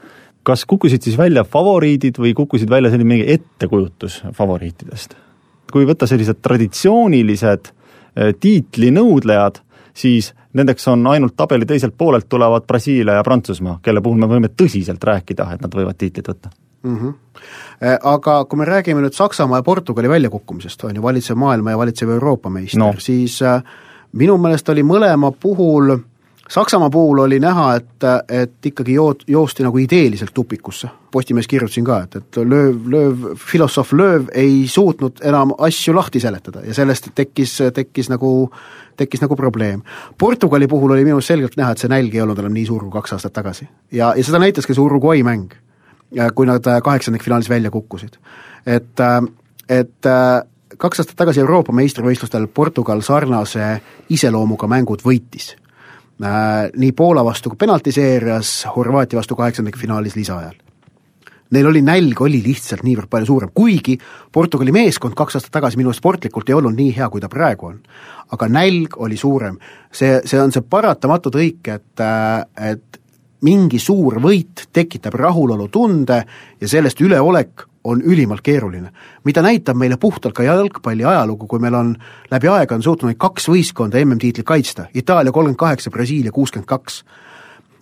kas 0.42 0.64
kukkusid 0.68 1.04
siis 1.04 1.18
välja 1.18 1.44
favoriidid 1.44 2.18
või 2.20 2.32
kukkusid 2.36 2.70
välja 2.70 2.90
selline 2.92 3.08
mingi 3.08 3.26
ettekujutus 3.34 4.22
favoriitidest? 4.36 5.16
kui 5.70 5.84
võtta 5.86 6.08
sellised 6.10 6.40
traditsioonilised 6.42 7.68
tiitlinõudlejad, 8.40 9.60
siis 9.94 10.32
nendeks 10.54 10.88
on 10.88 11.06
ainult 11.06 11.36
tabeli 11.36 11.66
teiselt 11.66 11.94
poolelt 11.98 12.28
tulevad 12.28 12.66
Brasiilia 12.66 13.20
ja 13.20 13.22
Prantsusmaa, 13.26 13.78
kelle 13.82 14.00
puhul 14.00 14.18
me 14.18 14.28
võime 14.30 14.50
tõsiselt 14.50 15.04
rääkida, 15.04 15.52
et 15.54 15.62
nad 15.62 15.74
võivad 15.74 15.98
tiitlit 15.98 16.28
võtta 16.28 16.50
mm. 16.82 16.96
-hmm. 16.96 17.14
Aga 18.02 18.44
kui 18.44 18.58
me 18.58 18.64
räägime 18.64 19.00
nüüd 19.00 19.16
Saksamaa 19.16 19.58
ja 19.58 19.62
Portugali 19.62 20.08
väljakukkumisest, 20.08 20.84
on 20.84 20.96
ju, 20.96 21.02
valitsev 21.02 21.36
maailma 21.36 21.70
ja 21.70 21.78
valitsev 21.78 22.10
Euroopa 22.10 22.50
meister 22.50 22.78
no., 22.78 22.94
siis 22.98 23.42
äh, 23.42 23.62
minu 24.12 24.36
meelest 24.38 24.68
oli 24.68 24.82
mõlema 24.82 25.32
puhul 25.32 25.96
Saksamaa 26.50 26.90
puhul 26.90 27.18
oli 27.18 27.38
näha, 27.40 27.74
et, 27.74 28.04
et 28.28 28.66
ikkagi 28.66 28.96
jood-, 28.96 29.22
joosti 29.26 29.62
nagu 29.62 29.78
ideeliselt 29.78 30.32
tupikusse. 30.34 30.88
Postimehes 31.10 31.46
kirjutasin 31.46 31.84
ka, 31.86 32.00
et, 32.02 32.16
et 32.16 32.38
lööv, 32.42 32.88
lööv, 32.90 33.28
filosoof 33.38 33.92
Lööv 33.94 34.32
ei 34.34 34.64
suutnud 34.68 35.22
enam 35.30 35.52
asju 35.62 35.94
lahti 35.94 36.18
seletada 36.20 36.64
ja 36.66 36.74
sellest 36.74 37.12
tekkis, 37.14 37.54
tekkis 37.74 38.10
nagu, 38.10 38.32
tekkis 38.98 39.22
nagu 39.22 39.38
probleem. 39.38 39.84
Portugali 40.18 40.66
puhul 40.66 40.96
oli 40.96 41.06
minu 41.06 41.20
arust 41.20 41.30
selgelt 41.30 41.54
näha, 41.60 41.70
et 41.70 41.84
see 41.84 41.92
nälg 41.92 42.18
ei 42.18 42.24
olnud 42.26 42.42
enam 42.42 42.58
nii 42.58 42.66
suur 42.66 42.82
kui 42.88 42.96
kaks 42.98 43.14
aastat 43.14 43.36
tagasi. 43.38 43.68
ja, 43.92 44.10
ja 44.16 44.26
seda 44.26 44.42
näitas 44.42 44.66
ka 44.66 44.74
see 44.74 44.82
Uruguay 44.82 45.22
mäng, 45.22 45.54
kui 46.34 46.50
nad 46.50 46.66
kaheksandikfinaalis 46.66 47.50
välja 47.50 47.70
kukkusid. 47.70 48.18
et, 48.66 49.06
et 49.68 50.12
kaks 50.78 50.98
aastat 50.98 51.16
tagasi 51.16 51.46
Euroopa 51.46 51.72
meistrivõistlustel 51.72 52.50
Portugal 52.50 53.06
sarnase 53.06 53.76
iseloomuga 54.10 54.66
mängud 54.66 55.06
võitis 55.06 55.54
nii 56.20 56.92
Poola 56.92 57.24
vastu 57.24 57.52
kui 57.52 57.60
penaltiseerias, 57.60 58.66
Horvaatia 58.74 59.16
vastu 59.16 59.36
kaheksandikfinaalis 59.38 60.16
lisaajal. 60.16 60.58
Neil 61.50 61.66
oli 61.66 61.80
nälg, 61.82 62.20
oli 62.22 62.38
lihtsalt 62.44 62.84
niivõrd 62.86 63.10
palju 63.10 63.26
suurem, 63.26 63.50
kuigi 63.54 63.96
Portugali 64.32 64.70
meeskond 64.70 65.16
kaks 65.18 65.38
aastat 65.38 65.50
tagasi 65.56 65.80
minu 65.80 65.90
arust 65.90 65.98
sportlikult 65.98 66.50
ei 66.50 66.54
olnud 66.54 66.76
nii 66.78 66.92
hea, 66.94 67.08
kui 67.10 67.22
ta 67.22 67.30
praegu 67.32 67.72
on. 67.72 67.80
aga 68.30 68.48
nälg 68.48 68.94
oli 68.96 69.16
suurem. 69.16 69.58
see, 69.92 70.20
see 70.24 70.40
on 70.40 70.52
see 70.52 70.62
paratamatu 70.62 71.30
tõik, 71.30 71.66
et, 71.66 72.00
äh, 72.00 72.70
et 72.70 73.00
mingi 73.42 73.78
suur 73.78 74.20
võit 74.22 74.68
tekitab 74.72 75.14
rahulolutunde 75.14 76.24
ja 76.60 76.68
sellest 76.68 77.00
üleolek 77.00 77.66
on 77.84 78.02
ülimalt 78.02 78.40
keeruline. 78.42 78.90
mida 79.24 79.42
näitab 79.42 79.76
meile 79.76 79.96
puhtalt 79.96 80.34
ka 80.34 80.42
jalgpalli 80.42 81.04
ajalugu, 81.04 81.46
kui 81.46 81.58
meil 81.58 81.74
on 81.74 81.96
läbi 82.30 82.48
aega 82.48 82.74
on 82.74 82.82
suutnud 82.82 83.14
kaks 83.16 83.48
võistkonda 83.48 84.04
MM-tiitlit 84.04 84.46
kaitsta, 84.46 84.86
Itaalia 84.94 85.32
kolmkümmend 85.32 85.58
kaheksa, 85.58 85.90
Brasiilia 85.90 86.32
kuuskümmend 86.32 86.66
kaks. 86.68 87.04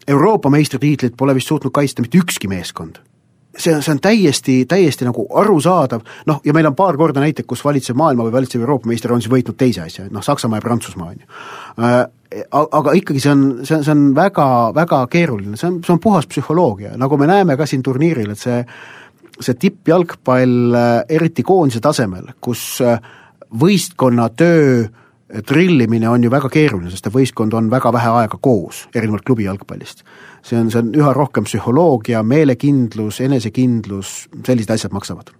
Euroopa 0.08 0.50
meistritiitlit 0.50 1.16
pole 1.16 1.34
vist 1.34 1.48
suutnud 1.48 1.72
kaitsta 1.72 2.02
mitte 2.02 2.18
ükski 2.18 2.48
meeskond. 2.48 2.96
see 3.58 3.74
on, 3.74 3.82
see 3.82 3.92
on 3.92 4.00
täiesti, 4.00 4.64
täiesti 4.70 5.04
nagu 5.04 5.26
arusaadav, 5.34 6.00
noh 6.26 6.40
ja 6.44 6.52
meil 6.54 6.66
on 6.66 6.76
paar 6.78 6.96
korda 6.96 7.20
näiteid, 7.20 7.46
kus 7.46 7.64
valitsev 7.64 7.96
maailma 7.96 8.22
või 8.22 8.32
valitsev 8.32 8.60
Euroopa 8.60 8.86
meister 8.86 9.12
on 9.12 9.22
siis 9.22 9.32
võitnud 9.32 9.56
teise 9.58 9.80
asja, 9.82 10.04
noh 10.10 10.22
Saksamaa 10.22 10.60
ja 10.60 10.62
Prantsusmaa, 10.62 11.08
on 11.08 11.16
ju 11.18 11.26
äh, 11.84 12.04
aga 12.52 12.92
ikkagi 12.94 13.20
see 13.20 13.32
on, 13.32 13.42
see 13.64 13.78
on, 13.78 13.84
see 13.84 13.94
on 13.94 14.04
väga, 14.16 14.46
väga 14.76 15.00
keeruline, 15.10 15.56
see 15.56 15.68
on, 15.70 15.80
see 15.84 15.94
on 15.94 16.00
puhas 16.02 16.28
psühholoogia, 16.28 16.92
nagu 17.00 17.16
me 17.16 17.26
näeme 17.26 17.56
ka 17.56 17.66
siin 17.66 17.82
turniiril, 17.82 18.30
et 18.34 18.42
see 18.42 18.58
see 19.44 19.58
tippjalgpall, 19.58 20.74
äh, 20.74 20.94
eriti 21.18 21.44
koondise 21.46 21.82
tasemel, 21.84 22.32
kus 22.44 22.80
äh, 22.84 22.98
võistkonna 23.60 24.28
töö 24.36 24.84
äh, 24.84 25.42
trillimine 25.46 26.08
on 26.10 26.24
ju 26.24 26.32
väga 26.32 26.50
keeruline, 26.52 26.90
sest 26.92 27.10
võistkond 27.12 27.54
on 27.56 27.70
väga 27.72 27.92
vähe 27.94 28.14
aega 28.22 28.40
koos, 28.42 28.86
erinevalt 28.94 29.26
klubi 29.28 29.48
jalgpallist. 29.48 30.04
see 30.42 30.60
on, 30.60 30.70
see 30.70 30.80
on 30.82 30.94
üha 30.96 31.12
rohkem 31.16 31.48
psühholoogia, 31.48 32.22
meelekindlus, 32.22 33.20
enesekindlus, 33.26 34.14
sellised 34.46 34.72
asjad 34.74 34.96
maksavad. 34.96 35.34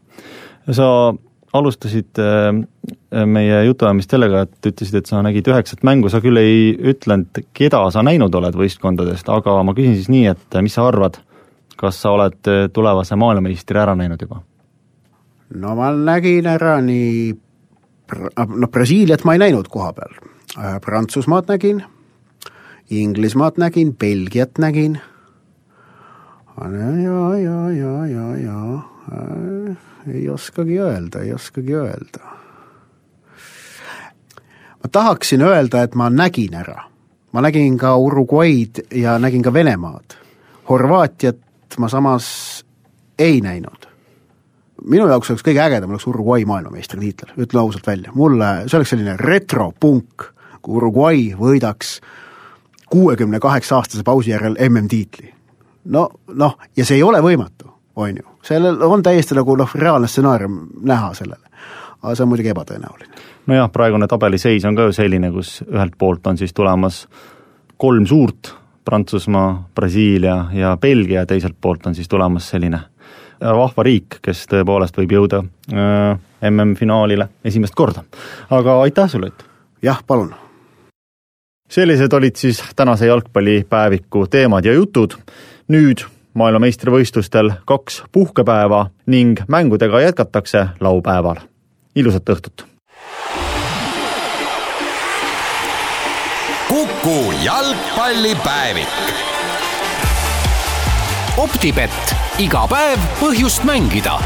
sa 0.71 1.15
alustasid 1.57 2.19
meie 3.09 3.61
jutuajamist 3.65 4.11
sellega, 4.13 4.43
et 4.45 4.67
ütlesid, 4.69 4.99
et 5.01 5.09
sa 5.09 5.23
nägid 5.25 5.49
üheksat 5.49 5.81
mängu, 5.89 6.11
sa 6.13 6.21
küll 6.21 6.37
ei 6.37 6.75
ütlenud, 6.77 7.41
keda 7.57 7.81
sa 7.95 8.03
näinud 8.05 8.35
oled 8.37 8.59
võistkondadest, 8.61 9.31
aga 9.33 9.57
ma 9.65 9.73
küsin 9.77 9.97
siis 9.97 10.11
nii, 10.13 10.27
et 10.35 10.59
mis 10.61 10.77
sa 10.77 10.85
arvad, 10.91 11.17
kas 11.79 12.01
sa 12.03 12.15
oled 12.17 12.51
äh, 12.51 12.67
tulevase 12.73 13.17
maailmameistri 13.17 13.79
ära 13.81 13.95
näinud 13.99 14.23
juba? 14.23 14.43
no 15.55 15.75
ma 15.79 15.91
nägin 15.95 16.47
ära 16.51 16.79
nii, 16.85 17.35
noh 18.49 18.73
Brasiiliat 18.73 19.25
ma 19.25 19.37
ei 19.37 19.45
näinud 19.47 19.71
koha 19.73 19.93
peal, 19.97 20.19
äh, 20.59 20.81
Prantsusmaad 20.85 21.49
nägin, 21.49 21.85
Inglismaad 22.91 23.61
nägin, 23.61 23.95
Belgiat 23.97 24.59
nägin, 24.59 24.99
ja, 26.59 27.39
ja, 27.39 27.71
ja, 27.71 28.07
ja, 28.07 28.37
ja 28.37 28.59
äh, 29.13 29.77
ei 30.15 30.29
oskagi 30.29 30.81
öelda, 30.81 31.23
ei 31.23 31.33
oskagi 31.33 31.75
öelda. 31.75 32.37
ma 34.83 34.89
tahaksin 34.93 35.43
öelda, 35.43 35.83
et 35.83 35.95
ma 35.95 36.11
nägin 36.11 36.55
ära. 36.55 36.83
ma 37.33 37.41
nägin 37.41 37.79
ka 37.79 37.97
Uruguay'd 37.97 38.87
ja 38.95 39.19
nägin 39.19 39.43
ka 39.43 39.53
Venemaad. 39.53 40.17
Horvaatiat 40.69 41.48
ma 41.79 41.89
samas 41.89 42.65
ei 43.19 43.41
näinud. 43.41 43.87
minu 44.87 45.09
jaoks 45.11 45.31
oleks 45.31 45.43
kõige 45.43 45.61
ägedam 45.61 45.91
oleks 45.91 46.07
Uruguay 46.07 46.45
maailmameistritiitel, 46.47 47.35
ütlen 47.37 47.61
ausalt 47.61 47.87
välja, 47.87 48.13
mulle, 48.15 48.47
see 48.67 48.79
oleks 48.79 48.93
selline 48.95 49.17
retropunk, 49.19 50.29
kui 50.63 50.79
Uruguay 50.79 51.25
võidaks 51.39 51.99
kuuekümne 52.91 53.41
kaheksa 53.41 53.77
aastase 53.77 54.03
pausi 54.07 54.31
järel 54.31 54.57
MM-tiitli. 54.69 55.35
no 55.85 56.09
noh, 56.35 56.59
ja 56.77 56.85
see 56.85 56.97
ei 56.97 57.03
ole 57.03 57.21
võimatu, 57.21 57.73
on 57.97 58.23
ju, 58.23 58.37
sellel 58.43 58.83
on 58.83 59.03
täiesti 59.03 59.35
nagu 59.35 59.57
noh, 59.57 59.75
reaalne 59.75 60.09
stsenaarium 60.09 60.61
näha 60.81 61.11
sellele. 61.15 61.51
aga 62.03 62.15
see 62.15 62.23
on 62.23 62.29
muidugi 62.29 62.55
ebatõenäoline. 62.55 63.27
nojah, 63.47 63.71
praegune 63.73 64.07
tabeliseis 64.07 64.65
on 64.65 64.79
ka 64.79 64.89
ju 64.89 64.93
selline, 64.93 65.33
kus 65.35 65.59
ühelt 65.67 65.99
poolt 65.99 66.27
on 66.27 66.39
siis 66.39 66.55
tulemas 66.55 67.07
kolm 67.77 68.07
suurt 68.07 68.55
Prantsusmaa, 68.89 69.69
Brasiilia 69.75 70.47
ja 70.53 70.77
Belgia, 70.81 71.27
teiselt 71.27 71.57
poolt 71.61 71.87
on 71.87 71.95
siis 71.95 72.09
tulemas 72.09 72.49
selline 72.49 72.79
äh, 72.81 73.53
vahva 73.53 73.85
riik, 73.85 74.17
kes 74.25 74.47
tõepoolest 74.49 74.97
võib 74.97 75.13
jõuda 75.13 75.43
äh, 75.45 76.15
MM-finaalile 76.49 77.29
esimest 77.45 77.77
korda. 77.77 78.07
aga 78.51 78.79
aitäh 78.87 79.11
sulle, 79.13 79.29
Ott! 79.29 79.45
jah, 79.83 80.01
palun! 80.07 80.33
sellised 81.69 82.13
olid 82.17 82.41
siis 82.41 82.63
tänase 82.77 83.07
jalgpallipäeviku 83.07 84.25
teemad 84.27 84.65
ja 84.65 84.73
jutud, 84.73 85.19
nüüd 85.69 86.07
maailmameistrivõistlustel 86.33 87.53
kaks 87.69 88.03
puhkepäeva 88.13 88.87
ning 89.07 89.45
mängudega 89.49 90.01
jätkatakse 90.01 90.67
laupäeval. 90.81 91.45
ilusat 91.95 92.25
õhtut! 92.37 92.78
Kuku 97.03 97.33
jalgpallipäevik. 97.45 98.89
optibett, 101.37 102.15
iga 102.43 102.65
päev 102.67 103.05
põhjust 103.21 103.63
mängida 103.63 104.17